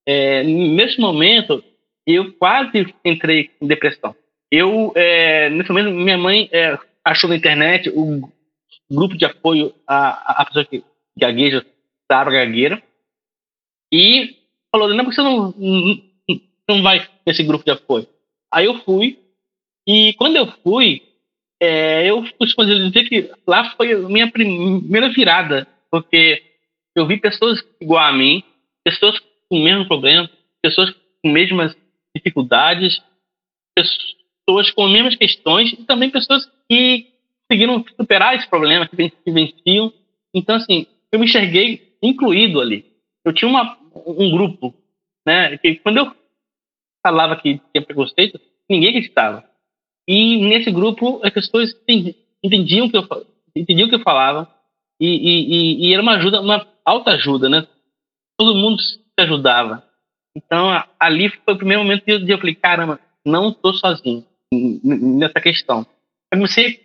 É, 0.06 0.44
nesse 0.44 1.00
momento, 1.00 1.64
eu 2.06 2.34
quase 2.34 2.94
entrei 3.06 3.52
em 3.62 3.68
depressão. 3.68 4.16
Eu, 4.52 4.92
é, 4.96 5.50
nesse 5.50 5.70
momento, 5.70 5.92
minha 5.92 6.18
mãe 6.18 6.50
é, 6.52 6.78
achou 7.06 7.30
na 7.30 7.36
internet 7.36 7.90
o 7.90 8.30
grupo 8.94 9.18
de 9.18 9.26
apoio 9.26 9.74
à, 9.88 10.42
à 10.42 10.46
pessoa 10.46 10.66
que 10.66 10.84
gagueja, 11.18 11.66
da 12.10 12.24
gagueira, 12.26 12.82
e 13.92 14.38
falou, 14.72 14.90
não, 14.90 15.04
porque 15.04 15.16
você 15.16 15.22
não, 15.22 15.54
não, 16.68 16.84
vai 16.84 17.08
nesse 17.26 17.44
grupo 17.44 17.64
de 17.64 17.72
apoio? 17.72 18.08
Aí 18.54 18.66
eu 18.66 18.80
fui, 18.80 19.20
e 19.88 20.14
quando 20.14 20.36
eu 20.36 20.48
fui, 20.64 21.02
é, 21.62 22.10
eu 22.10 22.24
costumo 22.38 22.66
dizer 22.66 23.08
que 23.08 23.32
lá 23.48 23.72
foi 23.76 23.94
a 23.94 23.98
minha 23.98 24.32
primeira 24.32 25.10
virada, 25.10 25.68
porque 25.90 26.44
eu 26.96 27.06
vi 27.06 27.20
pessoas 27.20 27.64
igual 27.80 28.04
a 28.04 28.14
mim, 28.14 28.44
pessoas 28.84 29.20
com 29.50 29.58
o 29.58 29.64
mesmo 29.64 29.88
problema, 29.88 30.30
pessoas 30.62 30.94
com 31.22 31.30
mesmas 31.30 31.76
dificuldades, 32.16 33.02
pessoas 33.76 34.72
com 34.72 34.86
as 34.86 34.92
mesmas 34.92 35.16
questões 35.16 35.72
e 35.74 35.86
também 35.86 36.10
pessoas 36.10 36.50
que 36.70 37.08
conseguiram 37.52 37.84
superar 38.00 38.36
esse 38.36 38.50
problema, 38.50 38.88
que 38.88 39.12
venciam. 39.28 39.92
Então, 40.34 40.56
assim, 40.56 40.88
eu 41.12 41.20
me 41.20 41.26
enxerguei 41.26 41.96
incluído 42.02 42.62
ali. 42.62 42.86
Eu 43.26 43.34
tinha 43.34 43.50
uma, 43.50 43.78
um 44.08 44.32
grupo, 44.32 44.74
né, 45.26 45.58
que 45.58 45.76
quando 45.76 45.98
eu 45.98 46.16
falava 47.06 47.36
que 47.36 47.60
tinha 47.74 47.86
preconceito, 47.86 48.40
ninguém 48.70 48.90
acreditava. 48.90 49.44
E 50.08 50.38
nesse 50.38 50.72
grupo, 50.72 51.20
as 51.24 51.34
pessoas 51.34 51.76
entendiam 52.42 52.90
que 52.90 52.98
eu 52.98 53.08
entendiam 53.54 53.88
o 53.88 53.90
que 53.90 53.96
eu 53.96 54.04
falava 54.04 54.50
e, 55.00 55.08
e, 55.08 55.88
e 55.88 55.94
era 55.94 56.02
uma 56.02 56.16
ajuda, 56.16 56.40
uma 56.40 56.66
alta 56.86 57.12
ajuda, 57.12 57.50
né? 57.50 57.68
Todo 58.38 58.56
mundo 58.56 58.82
se 58.82 59.00
ajudava. 59.20 59.84
Então, 60.36 60.70
ali 60.98 61.30
foi 61.30 61.54
o 61.54 61.58
primeiro 61.58 61.84
momento 61.84 62.06
de 62.06 62.32
eu 62.32 62.38
falei, 62.38 62.56
caramba, 62.56 63.00
não 63.26 63.50
estou 63.50 63.74
sozinho 63.74 64.26
nessa 64.84 65.42
questão. 65.42 65.86
Eu 66.32 66.40
comecei 66.40 66.81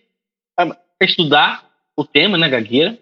a 0.56 1.04
estudar 1.04 1.68
o 1.96 2.04
tema, 2.04 2.36
né, 2.38 2.48
gagueira, 2.48 2.98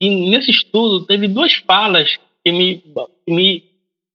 e 0.00 0.30
nesse 0.30 0.50
estudo 0.50 1.06
teve 1.06 1.28
duas 1.28 1.54
falas 1.54 2.18
que 2.44 2.52
me, 2.52 2.78
que 2.78 3.34
me, 3.34 3.64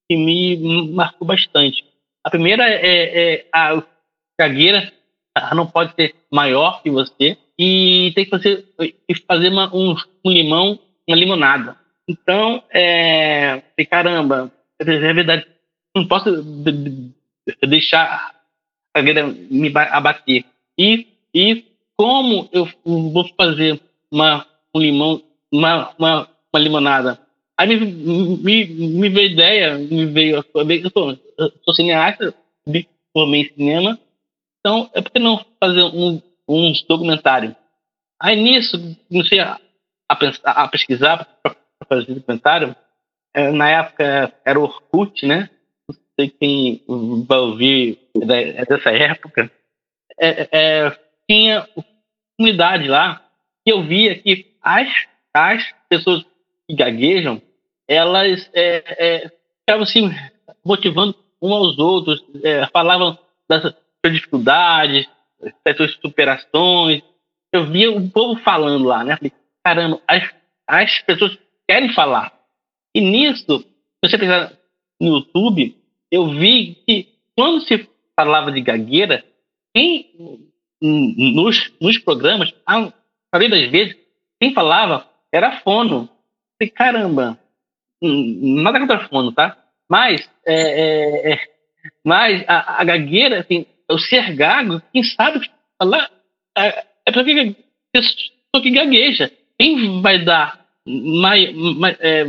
que 0.10 0.16
me 0.16 0.92
marcou 0.94 1.28
bastante. 1.28 1.84
A 2.24 2.30
primeira 2.30 2.64
é, 2.70 3.34
é 3.34 3.46
a 3.54 3.84
gagueira 4.40 4.92
não 5.56 5.68
pode 5.68 5.94
ser 5.96 6.16
maior 6.32 6.82
que 6.82 6.90
você 6.90 7.38
e 7.58 8.12
tem 8.16 8.26
que 8.26 8.32
fazer, 8.32 8.66
fazer 9.28 9.50
uma, 9.50 9.74
um, 9.76 9.96
um 10.24 10.32
limão, 10.32 10.80
uma 11.08 11.18
limonada. 11.18 11.78
Então, 12.08 12.64
é, 12.72 13.62
caramba, 13.90 14.52
é 14.80 15.14
verdade, 15.14 15.46
não 15.96 16.08
posso 16.08 16.32
deixar 17.68 18.34
a 18.94 19.02
guerra 19.02 19.28
me 19.28 19.72
abater. 19.76 20.46
E, 20.78 21.08
e 21.34 21.66
como 22.04 22.50
eu 22.52 22.68
vou 22.84 23.26
fazer 23.38 23.82
uma, 24.12 24.46
um 24.76 24.82
limão, 24.82 25.24
uma, 25.50 25.96
uma, 25.98 26.30
uma 26.52 26.60
limonada? 26.60 27.18
Aí 27.58 27.66
me, 27.66 27.78
me, 27.80 28.66
me 28.66 29.08
veio 29.08 29.32
ideia, 29.32 29.78
me 29.78 30.06
veio. 30.08 30.36
Eu 30.36 30.92
sou, 30.92 31.18
eu 31.38 31.54
sou 31.64 31.74
cineasta, 31.74 32.36
vi 32.68 32.90
formei 33.14 33.44
em 33.44 33.54
cinema, 33.54 33.98
então 34.60 34.90
é 34.94 35.02
por 35.02 35.12
que 35.12 35.20
não 35.20 35.46
fazer 35.62 35.84
um, 35.84 36.22
um 36.46 36.74
documentário? 36.90 37.56
Aí 38.22 38.36
nisso, 38.36 38.78
comecei 39.08 39.40
a, 39.40 39.58
a, 40.10 40.16
pensar, 40.18 40.52
a 40.52 40.68
pesquisar 40.68 41.26
para 41.42 41.56
fazer 41.88 42.14
documentário. 42.14 42.76
É, 43.34 43.50
na 43.50 43.70
época 43.70 44.34
era 44.44 44.60
o 44.60 44.64
Orkut, 44.64 45.26
né? 45.26 45.50
Não 45.88 45.96
sei 46.20 46.30
quem 46.30 46.84
vai 47.26 47.38
ouvir 47.38 47.98
é 48.22 48.66
dessa 48.66 48.90
época. 48.90 49.50
É, 50.20 50.50
é, 50.52 50.98
tinha 51.30 51.66
comunidade 52.44 52.90
lá 52.90 53.22
que 53.66 53.72
eu 53.72 53.84
via 53.84 54.20
que 54.20 54.54
as, 54.62 54.90
as 55.34 55.74
pessoas 55.88 56.26
que 56.68 56.76
gaguejam, 56.76 57.42
elas 57.88 58.50
é, 58.54 58.84
é, 58.98 59.32
ficavam 59.60 59.86
motivando 60.66 61.16
uns 61.42 61.52
aos 61.52 61.80
outros, 61.80 62.24
é, 62.44 62.68
falavam 62.68 63.18
das 63.48 63.62
suas 63.62 64.14
dificuldades, 64.14 65.08
das 65.66 65.78
suas 65.78 65.94
superações. 65.96 67.02
Eu 67.52 67.66
via 67.68 67.92
o 67.92 68.10
povo 68.10 68.40
falando 68.42 68.86
lá, 68.86 69.04
né? 69.04 69.18
Caramba, 69.64 70.02
as, 70.08 70.30
as 70.68 71.02
pessoas 71.02 71.38
querem 71.68 71.94
falar. 71.94 72.34
E 72.94 73.00
nisso, 73.00 73.60
se 73.60 74.10
você 74.10 74.18
pensar 74.18 74.52
no 75.00 75.18
YouTube, 75.18 75.78
eu 76.12 76.28
vi 76.28 76.76
que 76.86 77.08
quando 77.38 77.62
se 77.62 77.90
falava 78.18 78.52
de 78.52 78.62
gagueira, 78.62 79.24
quem 79.74 80.53
nos, 80.84 81.72
nos 81.80 81.98
programas, 81.98 82.54
a 82.66 82.92
maioria 83.32 83.62
das 83.62 83.72
vezes, 83.72 83.96
quem 84.40 84.54
falava 84.54 85.08
era 85.32 85.62
fono. 85.62 86.10
E, 86.60 86.70
caramba, 86.70 87.40
nada 88.02 88.80
contra 88.80 89.08
fono, 89.08 89.32
tá? 89.32 89.58
Mas, 89.90 90.30
é, 90.46 90.54
é, 90.54 91.34
é, 91.34 91.40
mas 92.04 92.44
a, 92.48 92.82
a, 92.82 92.84
gagueira, 92.84 93.40
assim, 93.40 93.66
o 93.90 93.98
ser 93.98 94.36
gago, 94.36 94.82
quem 94.92 95.04
sabe 95.04 95.50
falar, 95.78 96.10
é, 96.58 96.86
é 97.06 97.12
porque 97.12 97.56
pessoa 97.92 98.62
que 98.62 98.72
gagueja. 98.72 99.32
Quem 99.58 100.02
vai 100.02 100.24
dar 100.24 100.66
é, 102.00 102.26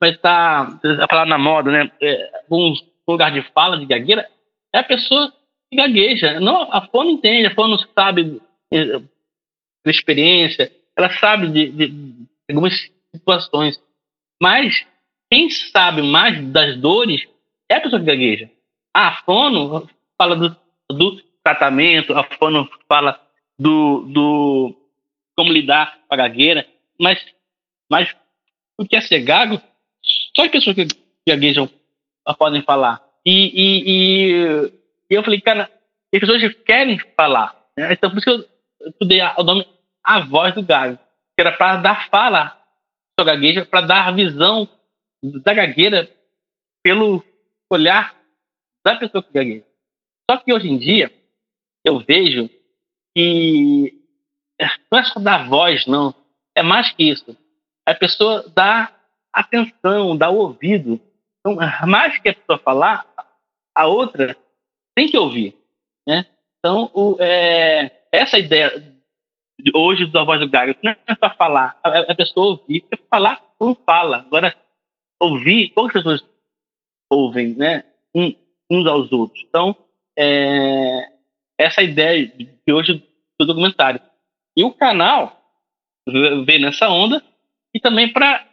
vai 0.00 0.10
estar, 0.10 0.80
a 1.02 1.08
falar 1.08 1.26
na 1.26 1.38
moda, 1.38 1.70
né? 1.70 1.90
É, 2.00 2.30
um 2.50 2.72
lugar 3.06 3.32
de 3.32 3.42
fala 3.52 3.78
de 3.78 3.86
gagueira 3.86 4.26
é 4.72 4.78
a 4.78 4.84
pessoa 4.84 5.32
gagueja. 5.72 6.40
Não, 6.40 6.72
a 6.72 6.86
fono 6.88 7.10
entende, 7.10 7.46
a 7.46 7.54
fono 7.54 7.78
sabe 7.94 8.40
é, 8.72 8.98
da 9.84 9.90
experiência, 9.90 10.70
ela 10.96 11.10
sabe 11.18 11.48
de, 11.48 11.70
de, 11.70 11.88
de, 11.88 12.26
algumas 12.50 12.74
situações. 13.14 13.80
Mas 14.42 14.86
quem 15.30 15.48
sabe 15.50 16.02
mais 16.02 16.44
das 16.50 16.76
dores 16.78 17.26
é 17.68 17.76
a 17.76 17.80
pessoa 17.80 18.00
que 18.00 18.06
gagueja. 18.06 18.50
A 18.94 19.22
fono 19.22 19.88
fala 20.18 20.36
do, 20.36 20.56
do 20.90 21.22
tratamento, 21.42 22.14
a 22.14 22.24
fono 22.24 22.68
fala 22.88 23.20
do, 23.58 24.00
do 24.06 24.76
como 25.36 25.52
lidar 25.52 25.98
com 26.06 26.14
a 26.14 26.16
gagueira, 26.16 26.66
mas, 26.98 27.24
mas 27.90 28.14
o 28.78 28.84
que 28.84 28.96
é 28.96 29.00
ser 29.00 29.20
gago, 29.20 29.60
só 30.34 30.44
as 30.44 30.50
pessoas 30.50 30.74
que 30.74 30.86
gaguejam 31.26 31.70
podem 32.38 32.62
falar. 32.62 33.02
E, 33.24 33.52
e, 33.54 33.84
e, 33.86 34.72
eu 35.14 35.24
falei, 35.24 35.40
cara, 35.40 35.70
as 36.14 36.20
pessoas 36.20 36.54
querem 36.64 36.98
falar. 37.16 37.56
Né? 37.76 37.92
Então, 37.92 38.10
por 38.10 38.18
isso 38.18 38.24
que 38.24 38.30
eu, 38.30 38.94
eu 39.00 39.06
dei 39.06 39.20
o 39.22 39.42
nome 39.42 39.66
A 40.04 40.20
Voz 40.20 40.54
do 40.54 40.62
Gago, 40.62 40.96
que 40.96 41.40
era 41.40 41.52
para 41.52 41.76
dar 41.76 42.08
fala 42.08 42.58
sua 43.18 43.26
gagueja, 43.26 43.66
para 43.66 43.82
dar 43.82 44.14
visão 44.14 44.68
da 45.22 45.52
gagueira 45.52 46.10
pelo 46.82 47.22
olhar 47.70 48.16
da 48.84 48.96
pessoa 48.96 49.22
que 49.22 49.32
gagueja. 49.32 49.64
Só 50.30 50.38
que 50.38 50.52
hoje 50.52 50.68
em 50.68 50.78
dia, 50.78 51.12
eu 51.84 51.98
vejo 51.98 52.48
que 53.14 54.00
não 54.90 54.98
é 54.98 55.04
só 55.04 55.20
dar 55.20 55.48
voz, 55.48 55.86
não. 55.86 56.14
É 56.54 56.62
mais 56.62 56.92
que 56.92 57.10
isso. 57.10 57.36
A 57.86 57.94
pessoa 57.94 58.44
dá 58.54 58.92
atenção, 59.32 60.16
dá 60.16 60.30
ouvido. 60.30 61.00
Então, 61.40 61.56
mais 61.86 62.18
que 62.18 62.28
a 62.28 62.34
pessoa 62.34 62.58
falar, 62.58 63.06
a 63.74 63.86
outra 63.86 64.36
tem 64.94 65.08
que 65.08 65.18
ouvir. 65.18 65.56
Né? 66.06 66.26
Então, 66.58 66.90
o, 66.94 67.16
é, 67.20 67.90
essa 68.12 68.38
ideia 68.38 68.70
de 69.58 69.70
hoje 69.74 70.06
da 70.06 70.24
voz 70.24 70.40
do 70.40 70.48
Gago 70.48 70.74
não 70.82 70.92
é 70.92 71.14
só 71.14 71.34
falar, 71.34 71.78
a, 71.82 72.12
a 72.12 72.14
pessoa 72.14 72.60
ouvir, 72.60 72.82
porque 72.82 73.04
falar 73.08 73.42
não 73.60 73.74
fala. 73.74 74.18
Agora, 74.18 74.54
ouvir, 75.20 75.72
poucas 75.74 76.02
pessoas 76.02 76.24
ouvem 77.10 77.54
né? 77.54 77.84
Um, 78.14 78.34
uns 78.70 78.86
aos 78.86 79.12
outros. 79.12 79.44
Então, 79.48 79.76
é, 80.18 81.12
essa 81.58 81.82
ideia 81.82 82.26
de 82.26 82.72
hoje 82.72 83.04
do 83.38 83.46
documentário. 83.46 84.00
E 84.56 84.64
o 84.64 84.72
canal 84.72 85.40
veio 86.44 86.60
nessa 86.60 86.88
onda 86.88 87.22
e 87.74 87.80
também 87.80 88.12
para, 88.12 88.46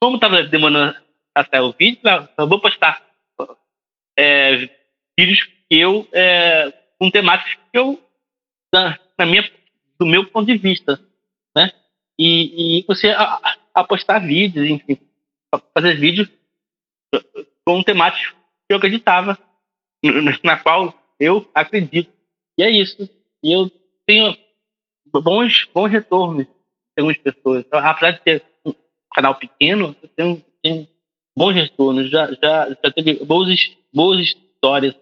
como 0.00 0.16
estava 0.16 0.42
demorando 0.42 0.96
até 1.34 1.60
o 1.60 1.72
vídeo, 1.72 2.00
eu 2.36 2.48
vou 2.48 2.60
postar 2.60 3.02
é, 4.18 4.68
vídeos 5.18 5.48
eu, 5.70 6.06
é, 6.12 6.72
com 6.98 7.10
temáticas 7.10 7.54
que 7.54 7.78
eu, 7.78 8.02
na, 8.72 8.98
na, 9.18 9.26
minha, 9.26 9.48
do 9.98 10.06
meu 10.06 10.26
ponto 10.26 10.46
de 10.46 10.56
vista, 10.56 11.00
né? 11.56 11.72
E, 12.18 12.80
e 12.80 12.84
você 12.86 13.14
apostar 13.74 14.24
vídeos, 14.24 14.68
enfim, 14.68 14.98
fazer 15.74 15.94
vídeos 15.94 16.28
com 17.64 17.82
temáticas 17.82 18.30
que 18.66 18.72
eu 18.72 18.76
acreditava, 18.76 19.38
na 20.42 20.58
qual 20.58 20.94
eu 21.18 21.48
acredito. 21.54 22.12
E 22.58 22.62
é 22.62 22.70
isso. 22.70 23.08
E 23.42 23.52
eu 23.52 23.70
tenho 24.06 24.36
bons, 25.06 25.66
bons 25.72 25.90
retornos 25.90 26.46
de 26.46 26.52
algumas 26.98 27.18
pessoas. 27.18 27.64
Então, 27.66 27.78
apesar 27.78 28.12
de 28.12 28.20
ter 28.20 28.44
um 28.64 28.74
canal 29.14 29.34
pequeno, 29.36 29.94
eu 30.02 30.08
tenho, 30.08 30.44
tenho 30.62 30.88
bons 31.36 31.54
retornos. 31.54 32.10
Já, 32.10 32.26
já, 32.32 32.68
já 32.70 32.90
teve 32.92 33.24
boas, 33.24 33.76
boas 33.92 34.20
histórias, 34.20 34.94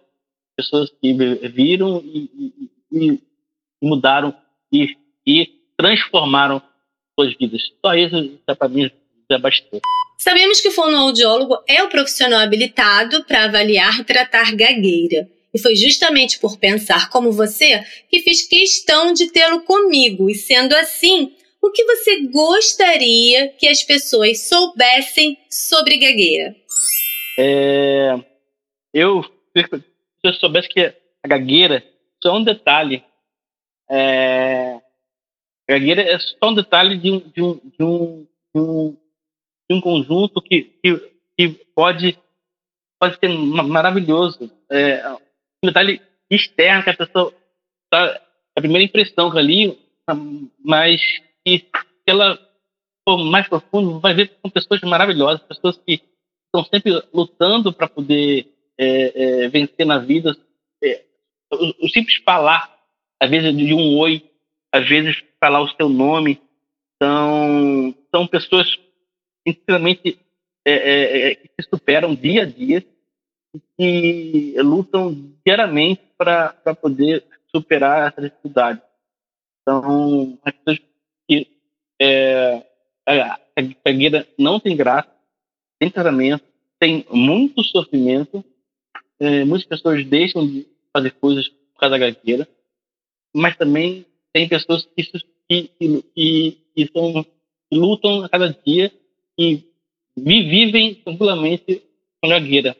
pessoas 0.57 0.89
que 0.99 1.13
viram 1.49 2.01
e, 2.03 2.29
e, 2.91 2.99
e 3.11 3.19
mudaram 3.81 4.35
e, 4.73 4.97
e 5.25 5.47
transformaram 5.77 6.61
suas 7.17 7.35
vidas. 7.37 7.61
Só 7.85 7.93
isso 7.93 8.39
já 8.47 8.55
para 8.55 8.67
mim 8.67 8.91
já 9.29 9.37
bastou. 9.37 9.79
Sabemos 10.17 10.59
que 10.59 10.69
o 10.69 10.71
fonoaudiólogo 10.71 11.59
é 11.67 11.83
o 11.83 11.89
profissional 11.89 12.39
habilitado 12.39 13.23
para 13.25 13.45
avaliar 13.45 13.99
e 13.99 14.03
tratar 14.03 14.55
gagueira. 14.55 15.29
E 15.53 15.59
foi 15.59 15.75
justamente 15.75 16.39
por 16.39 16.57
pensar 16.57 17.09
como 17.09 17.31
você 17.31 17.83
que 18.09 18.19
fiz 18.21 18.47
questão 18.47 19.13
de 19.13 19.31
tê-lo 19.31 19.61
comigo. 19.61 20.29
E 20.29 20.35
sendo 20.35 20.75
assim, 20.75 21.33
o 21.61 21.71
que 21.71 21.83
você 21.85 22.21
gostaria 22.27 23.49
que 23.49 23.67
as 23.67 23.83
pessoas 23.83 24.47
soubessem 24.47 25.37
sobre 25.49 25.97
gagueira? 25.97 26.55
É, 27.39 28.19
eu, 28.93 29.23
eu 30.27 30.33
soubesse 30.33 30.69
que 30.69 30.81
a 30.81 31.27
gagueira 31.27 31.83
só 32.21 32.35
um 32.35 32.43
detalhe. 32.43 33.03
É, 33.89 34.79
a 35.69 35.73
gagueira 35.73 36.01
é 36.01 36.19
só 36.19 36.49
um 36.49 36.53
detalhe 36.53 36.97
de 36.97 37.11
um, 37.11 37.19
de 37.19 37.41
um, 37.41 37.53
de 37.55 37.83
um, 37.83 38.27
de 38.55 38.61
um, 38.61 38.97
de 39.69 39.75
um 39.75 39.81
conjunto 39.81 40.41
que, 40.41 40.63
que, 40.83 40.97
que, 41.37 41.49
pode, 41.75 42.17
pode 42.99 43.17
ser 43.19 43.29
maravilhoso. 43.29 44.51
É, 44.71 45.09
um 45.63 45.67
detalhe 45.67 46.01
externo 46.29 46.83
que 46.83 46.89
a 46.89 46.97
pessoa 46.97 47.33
tá, 47.89 48.21
a 48.55 48.61
primeira 48.61 48.83
impressão 48.83 49.35
ali, 49.37 49.77
mas 50.63 51.01
que 51.45 51.59
se 51.59 51.69
ela 52.07 52.39
for 53.07 53.17
mais 53.17 53.47
profundo, 53.47 53.99
vai 53.99 54.13
ver 54.13 54.37
com 54.41 54.49
pessoas 54.49 54.81
maravilhosas, 54.81 55.41
pessoas 55.43 55.77
que 55.77 56.01
estão 56.45 56.65
sempre 56.65 56.91
lutando 57.13 57.71
para 57.71 57.87
poder 57.87 58.56
é, 58.77 59.43
é, 59.43 59.47
vencer 59.49 59.85
na 59.85 59.99
vida. 59.99 60.35
É, 60.83 61.03
o, 61.51 61.85
o, 61.85 61.89
simples 61.89 62.17
falar, 62.23 62.75
às 63.19 63.29
vezes 63.29 63.55
de 63.55 63.73
um 63.73 63.97
oi, 63.97 64.29
às 64.71 64.87
vezes 64.87 65.23
falar 65.39 65.61
o 65.61 65.69
seu 65.69 65.89
nome, 65.89 66.41
são, 67.01 67.95
são 68.13 68.27
pessoas 68.27 68.67
inteiramente 69.45 70.19
é, 70.65 70.71
é, 70.71 71.31
é, 71.31 71.35
que 71.35 71.47
se 71.61 71.69
superam 71.69 72.13
dia 72.13 72.43
a 72.43 72.45
dia 72.45 72.85
que 73.77 74.53
lutam 74.57 75.33
diariamente 75.45 76.01
para 76.17 76.75
poder 76.81 77.23
superar 77.55 78.09
essa 78.09 78.21
dificuldade. 78.21 78.81
Então, 79.61 80.37
as 80.43 80.53
pessoas 80.53 80.79
que 81.27 81.47
é, 82.01 82.63
a 83.05 83.39
cegueira 83.85 84.27
não 84.37 84.59
tem 84.59 84.75
graça, 84.75 85.09
tem 85.79 85.89
tratamento, 85.89 86.43
tem 86.79 87.05
muito 87.11 87.63
sofrimento, 87.63 88.43
é, 89.19 89.43
muitas 89.43 89.67
pessoas 89.67 90.05
deixam 90.05 90.45
de 90.47 90.67
fazer 90.93 91.11
coisas 91.11 91.47
por 91.47 91.79
causa 91.79 91.97
da 91.97 92.05
gagueira, 92.05 92.47
mas 93.33 93.55
também 93.57 94.05
tem 94.33 94.47
pessoas 94.47 94.87
que, 94.95 95.03
que, 95.47 95.71
que, 96.13 96.57
que, 96.75 96.91
são, 96.91 97.23
que 97.23 97.77
lutam 97.77 98.23
a 98.23 98.29
cada 98.29 98.49
dia 98.65 98.91
e 99.37 99.63
vivem 100.15 100.95
tranquilamente 100.95 101.83
com 102.21 102.27
a 102.27 102.39
gagueira. 102.39 102.75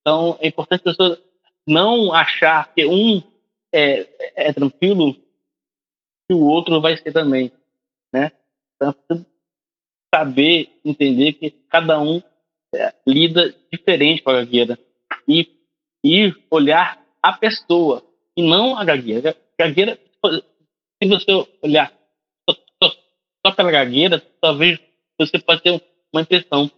Então, 0.00 0.38
é 0.40 0.48
importante 0.48 0.88
as 0.88 0.96
pessoas 0.96 1.18
não 1.66 2.12
achar 2.12 2.72
que 2.72 2.86
um 2.86 3.22
é, 3.72 4.48
é 4.48 4.52
tranquilo 4.52 5.14
que 5.14 6.34
o 6.34 6.44
outro 6.44 6.80
vai 6.80 6.96
ser 6.96 7.12
também, 7.12 7.50
né? 8.12 8.32
Então, 8.76 8.94
saber, 10.14 10.70
entender 10.84 11.34
que 11.34 11.50
cada 11.50 12.00
um 12.00 12.22
é, 12.74 12.94
lida 13.06 13.54
diferente 13.72 14.22
com 14.22 14.30
a 14.30 14.34
gagueira 14.34 14.78
e, 15.26 15.44
e 16.04 16.32
olhar 16.50 17.02
a 17.22 17.32
pessoa 17.32 18.02
e 18.36 18.42
não 18.42 18.76
a 18.76 18.84
gagueira. 18.84 19.36
Gagueira, 19.58 19.98
se 21.02 21.08
você 21.08 21.46
olhar 21.62 21.92
só, 22.48 22.56
só, 22.82 22.96
só 23.44 23.52
pela 23.54 23.70
gagueira, 23.70 24.20
talvez 24.40 24.78
você 25.18 25.38
pode 25.38 25.62
ter 25.62 25.82
uma 26.12 26.22
impressão, 26.22 26.70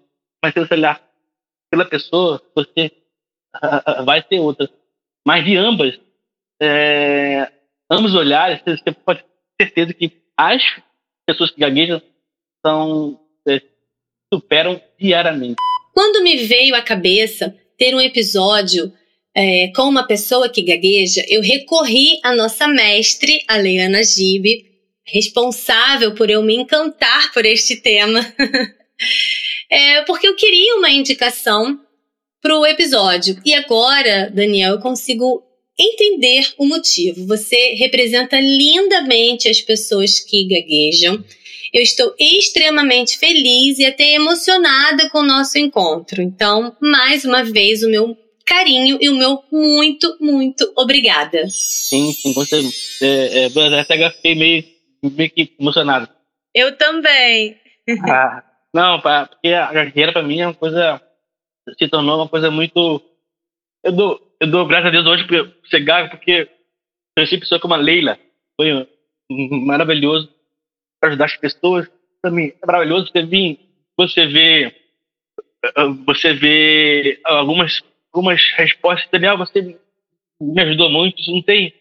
mas 0.42 0.54
se 0.54 0.60
você 0.60 0.74
olhar 0.74 1.02
pela 1.70 1.84
pessoa, 1.84 2.42
você 2.54 2.92
vai 4.04 4.22
ter 4.22 4.38
outra. 4.38 4.68
Mas 5.26 5.44
de 5.44 5.56
ambas, 5.56 5.98
é, 6.60 7.50
ambos 7.90 8.14
olhares, 8.14 8.62
você 8.64 8.92
pode 8.92 9.24
ter 9.58 9.66
certeza 9.66 9.94
que 9.94 10.12
as 10.36 10.62
pessoas 11.26 11.50
que 11.50 11.60
gaguejam 11.60 12.00
são, 12.64 13.20
é, 13.46 13.60
superam 14.32 14.80
diariamente. 14.98 15.56
Quando 15.92 16.22
me 16.22 16.36
veio 16.36 16.74
à 16.74 16.82
cabeça 16.82 17.56
ter 17.76 17.94
um 17.94 18.00
episódio 18.00 18.92
é, 19.40 19.68
com 19.68 19.82
uma 19.82 20.04
pessoa 20.04 20.48
que 20.48 20.62
gagueja, 20.62 21.24
eu 21.28 21.40
recorri 21.40 22.18
à 22.24 22.34
nossa 22.34 22.66
mestre, 22.66 23.40
a 23.46 23.56
Leana 23.56 24.02
Gibe, 24.02 24.66
responsável 25.04 26.12
por 26.12 26.28
eu 26.28 26.42
me 26.42 26.56
encantar 26.56 27.32
por 27.32 27.46
este 27.46 27.76
tema. 27.76 28.20
é, 29.70 30.02
porque 30.02 30.26
eu 30.26 30.34
queria 30.34 30.74
uma 30.74 30.90
indicação 30.90 31.78
para 32.42 32.58
o 32.58 32.66
episódio. 32.66 33.40
E 33.44 33.54
agora, 33.54 34.28
Daniel, 34.28 34.72
eu 34.72 34.80
consigo 34.80 35.44
entender 35.78 36.52
o 36.58 36.66
motivo. 36.66 37.24
Você 37.28 37.76
representa 37.76 38.40
lindamente 38.40 39.48
as 39.48 39.60
pessoas 39.60 40.18
que 40.18 40.48
gaguejam. 40.48 41.24
Eu 41.72 41.82
estou 41.82 42.12
extremamente 42.18 43.16
feliz 43.16 43.78
e 43.78 43.84
até 43.84 44.14
emocionada 44.14 45.08
com 45.10 45.20
o 45.20 45.26
nosso 45.26 45.58
encontro. 45.58 46.20
Então, 46.20 46.76
mais 46.80 47.24
uma 47.24 47.44
vez, 47.44 47.84
o 47.84 47.88
meu 47.88 48.16
carinho 48.48 48.98
e 49.00 49.10
o 49.10 49.14
meu 49.14 49.44
muito, 49.52 50.16
muito 50.20 50.72
obrigada. 50.76 51.46
Sim, 51.48 52.12
sim, 52.12 52.32
você. 52.32 52.62
É, 53.02 53.46
é, 53.46 53.80
até 53.80 54.10
fiquei 54.10 54.34
meio, 54.34 54.64
meio 55.02 55.30
que 55.30 55.54
emocionado. 55.60 56.08
Eu 56.54 56.76
também. 56.76 57.60
Ah, 58.08 58.42
não, 58.74 59.00
porque 59.00 59.48
a 59.48 59.72
gagueira 59.72 60.12
para 60.12 60.22
mim 60.22 60.40
é 60.40 60.46
uma 60.46 60.54
coisa. 60.54 61.00
Se 61.78 61.88
tornou 61.88 62.16
uma 62.16 62.28
coisa 62.28 62.50
muito. 62.50 63.02
Eu 63.84 63.92
dou, 63.92 64.36
eu 64.40 64.50
dou 64.50 64.66
graças 64.66 64.88
a 64.88 64.90
Deus 64.90 65.06
hoje 65.06 65.24
por 65.26 65.54
ser 65.70 65.80
gago, 65.80 66.10
porque 66.10 66.48
conheci 67.16 67.38
pessoa 67.38 67.60
como 67.60 67.74
a 67.74 67.76
Leila. 67.76 68.18
Foi 68.56 68.88
maravilhoso 69.30 70.32
para 70.98 71.10
ajudar 71.10 71.26
as 71.26 71.36
pessoas. 71.36 71.88
Também 72.22 72.54
é 72.60 72.66
maravilhoso 72.66 73.10
você 73.12 73.22
vir, 73.22 73.60
você 73.96 74.26
vê, 74.26 74.74
você 76.04 76.32
vê 76.34 77.20
algumas, 77.24 77.80
algumas 78.12 78.40
respostas. 78.56 79.08
Daniel, 79.10 79.38
você 79.38 79.78
me 80.40 80.62
ajudou 80.62 80.90
muito. 80.90 81.16
Não 81.30 81.42
tem 81.42 81.72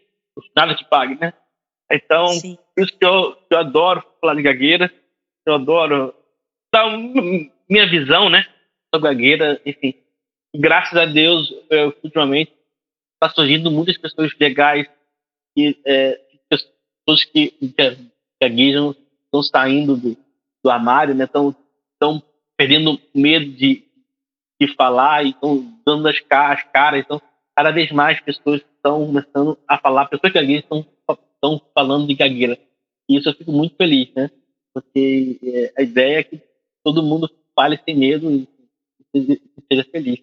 nada 0.55 0.75
que 0.75 0.85
pague, 0.85 1.15
né? 1.19 1.33
Então, 1.91 2.27
Sim. 2.27 2.57
isso 2.77 2.97
que 2.97 3.05
eu, 3.05 3.35
que 3.35 3.53
eu 3.53 3.59
adoro 3.59 4.03
falar 4.19 4.35
de 4.35 4.41
gagueira. 4.41 4.91
Eu 5.45 5.55
adoro 5.55 6.13
dar 6.73 6.89
minha 7.69 7.89
visão, 7.89 8.29
né? 8.29 8.45
Sobre 8.93 9.09
gagueira, 9.09 9.61
enfim. 9.65 9.95
Graças 10.55 10.97
a 10.97 11.05
Deus, 11.05 11.53
eu, 11.69 11.95
ultimamente, 12.03 12.51
está 13.13 13.33
surgindo 13.33 13.71
muitas 13.71 13.97
pessoas 13.97 14.33
legais 14.39 14.87
e 15.55 15.77
é, 15.85 16.19
pessoas 16.49 17.23
que 17.25 17.53
gaguejam 18.41 18.95
estão 19.25 19.43
saindo 19.43 19.95
do, 19.95 20.17
do 20.63 20.69
armário, 20.69 21.15
né? 21.15 21.25
Estão 21.25 21.55
perdendo 22.57 22.99
medo 23.13 23.51
de, 23.51 23.86
de 24.59 24.73
falar 24.75 25.25
e 25.25 25.29
estão 25.29 25.65
dando 25.85 26.07
as, 26.07 26.17
as 26.29 26.63
caras. 26.71 27.01
Então, 27.01 27.21
cada 27.55 27.71
vez 27.71 27.91
mais 27.91 28.19
pessoas 28.21 28.61
estão 28.61 29.05
começando 29.05 29.57
a 29.67 29.77
falar, 29.77 30.05
pessoas 30.05 30.33
gaguejam 30.33 30.61
estão, 30.61 30.85
estão 31.35 31.61
falando 31.73 32.07
de 32.07 32.15
gagueira. 32.15 32.57
E 33.09 33.17
isso 33.17 33.29
eu 33.29 33.33
fico 33.33 33.51
muito 33.51 33.75
feliz, 33.75 34.13
né? 34.15 34.29
Porque 34.73 35.39
é, 35.43 35.73
a 35.77 35.81
ideia 35.81 36.19
é 36.19 36.23
que 36.23 36.41
todo 36.83 37.03
mundo 37.03 37.29
fale 37.55 37.79
sem 37.83 37.95
medo 37.95 38.29
e, 38.31 38.47
e 39.13 39.41
seja 39.71 39.87
feliz. 39.91 40.19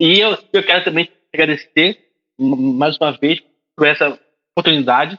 E 0.00 0.18
eu, 0.18 0.38
eu 0.52 0.62
quero 0.62 0.84
também 0.84 1.10
agradecer 1.32 1.98
mais 2.38 2.96
uma 2.98 3.12
vez 3.12 3.42
por 3.76 3.86
essa 3.86 4.18
oportunidade 4.52 5.18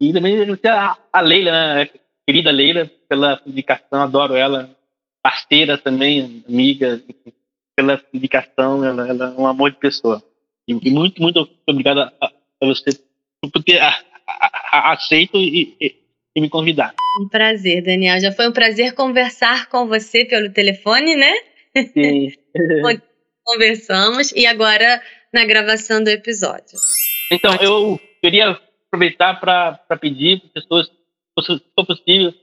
e 0.00 0.12
também 0.12 0.36
a, 0.64 0.98
a 1.12 1.20
Leila, 1.20 1.74
né? 1.74 1.90
querida 2.26 2.50
Leila, 2.50 2.90
pela 3.08 3.42
indicação, 3.44 4.00
adoro 4.00 4.34
ela, 4.34 4.70
parceira 5.22 5.76
também, 5.76 6.44
amiga, 6.48 7.02
pela 7.80 8.02
indicação, 8.12 8.84
ela, 8.84 9.08
ela 9.08 9.34
é 9.36 9.40
um 9.40 9.46
amor 9.46 9.70
de 9.70 9.78
pessoa. 9.78 10.22
E, 10.68 10.78
e 10.82 10.90
muito, 10.90 11.20
muito 11.22 11.48
obrigado 11.66 12.00
a, 12.00 12.12
a, 12.20 12.30
você 12.66 12.90
por 13.40 13.62
ter 13.64 13.80
a, 13.80 14.92
aceito 14.92 15.38
e, 15.38 15.76
e, 15.80 15.96
e, 16.36 16.40
me 16.40 16.50
convidar. 16.50 16.94
Um 17.20 17.28
prazer, 17.28 17.82
Daniel. 17.82 18.20
Já 18.20 18.32
foi 18.32 18.48
um 18.48 18.52
prazer 18.52 18.94
conversar 18.94 19.68
com 19.68 19.86
você 19.86 20.26
pelo 20.26 20.52
telefone, 20.52 21.16
né? 21.16 21.32
Sim. 21.94 22.32
Conversamos 23.44 24.30
e 24.32 24.46
agora 24.46 25.02
na 25.32 25.44
gravação 25.46 26.04
do 26.04 26.10
episódio. 26.10 26.78
Então, 27.32 27.54
eu 27.56 27.98
queria 28.20 28.60
aproveitar 28.86 29.40
para 29.40 29.96
pedir 29.98 30.40
para 30.40 30.60
pessoas 30.60 30.90
se 31.40 31.62
for 31.74 31.86
possível, 31.86 32.34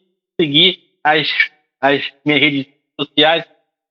seguir 0.41 0.79
as, 1.03 1.27
as 1.79 2.01
minhas 2.25 2.41
redes 2.41 2.65
sociais 2.99 3.45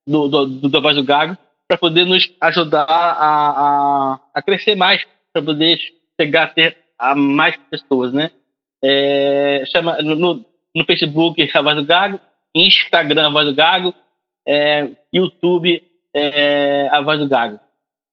do, 0.07 0.27
do, 0.27 0.45
do, 0.45 0.69
do 0.69 0.81
Voz 0.81 0.95
do 0.95 1.03
Gago 1.03 1.37
para 1.67 1.77
poder 1.77 2.05
nos 2.05 2.31
ajudar 2.39 2.85
a, 2.87 4.13
a, 4.13 4.19
a 4.33 4.41
crescer 4.41 4.75
mais, 4.75 5.05
para 5.33 5.43
poder 5.43 5.77
chegar 6.19 6.43
a 6.43 6.47
ter 6.47 6.77
a 6.97 7.13
mais 7.13 7.57
pessoas, 7.69 8.13
né? 8.13 8.31
É, 8.83 9.63
chama, 9.67 10.01
no, 10.01 10.45
no 10.73 10.85
Facebook 10.85 11.49
a 11.53 11.61
Voz 11.61 11.75
do 11.75 11.85
Gago, 11.85 12.19
Instagram 12.55 13.27
a 13.27 13.31
Voz 13.31 13.45
do 13.45 13.53
Gago, 13.53 13.93
é, 14.47 14.89
YouTube 15.13 15.83
é, 16.13 16.87
a 16.89 17.01
Voz 17.01 17.19
do 17.19 17.27
Gago. 17.27 17.59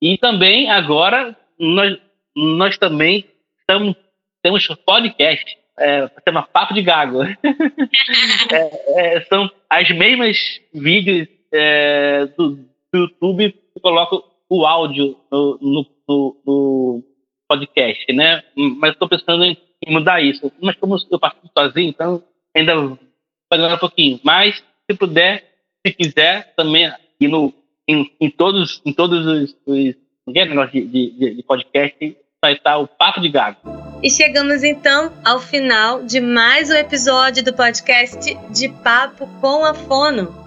E 0.02 0.18
também 0.18 0.68
agora 0.70 1.36
nós, 1.58 1.96
nós 2.34 2.76
também 2.76 3.24
estamos, 3.60 3.94
temos 4.42 4.66
podcast 4.84 5.56
é, 5.78 6.08
chama 6.26 6.42
Papo 6.42 6.74
de 6.74 6.82
Gago. 6.82 7.22
é, 7.32 9.16
é, 9.16 9.20
são 9.22 9.50
as 9.68 9.90
mesmas 9.90 10.38
vídeos 10.72 11.28
é, 11.54 12.26
do, 12.36 12.56
do, 12.92 12.98
YouTube 12.98 13.52
que 13.52 13.80
colocam 13.80 14.22
o 14.48 14.66
áudio 14.66 15.16
no, 15.30 15.58
no, 15.60 15.86
no, 16.08 16.36
no 16.44 17.04
podcast, 17.48 18.12
né? 18.12 18.42
Mas 18.56 18.92
estou 18.92 19.08
pensando 19.08 19.44
em, 19.44 19.56
mudar 19.86 20.20
isso. 20.20 20.50
Mas 20.60 20.76
como 20.76 20.96
eu 21.10 21.18
participo 21.18 21.50
sozinho, 21.56 21.90
então 21.90 22.22
ainda 22.56 22.74
vai 22.76 23.58
demorar 23.58 23.76
um 23.76 23.78
pouquinho. 23.78 24.20
Mas 24.22 24.62
se 24.90 24.96
puder, 24.96 25.44
se 25.86 25.92
quiser, 25.92 26.54
também 26.56 26.92
ir 27.20 27.28
no, 27.28 27.52
em, 27.88 28.10
em 28.20 28.30
todos, 28.30 28.82
em 28.84 28.92
todos 28.92 29.26
os, 29.26 29.56
os 29.66 29.94
negócio 30.26 30.72
de, 30.72 31.10
de, 31.10 31.34
de 31.36 31.42
podcast 31.42 32.16
vai 32.42 32.54
estar 32.54 32.78
o 32.78 32.86
Papo 32.86 33.20
de 33.20 33.28
Gago. 33.28 33.58
E 34.02 34.10
chegamos 34.10 34.62
então 34.62 35.12
ao 35.24 35.40
final 35.40 36.02
de 36.02 36.20
mais 36.20 36.68
um 36.68 36.74
episódio 36.74 37.42
do 37.42 37.54
podcast 37.54 38.34
de 38.50 38.68
Papo 38.68 39.26
com 39.40 39.64
a 39.64 39.72
Fono. 39.72 40.43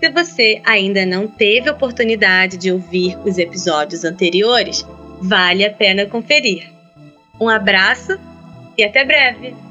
Se 0.00 0.10
você 0.10 0.60
ainda 0.64 1.06
não 1.06 1.26
teve 1.26 1.70
oportunidade 1.70 2.56
de 2.56 2.70
ouvir 2.70 3.16
os 3.24 3.38
episódios 3.38 4.04
anteriores, 4.04 4.86
vale 5.20 5.64
a 5.64 5.72
pena 5.72 6.06
conferir. 6.06 6.70
Um 7.40 7.48
abraço 7.48 8.18
e 8.76 8.84
até 8.84 9.04
breve! 9.04 9.65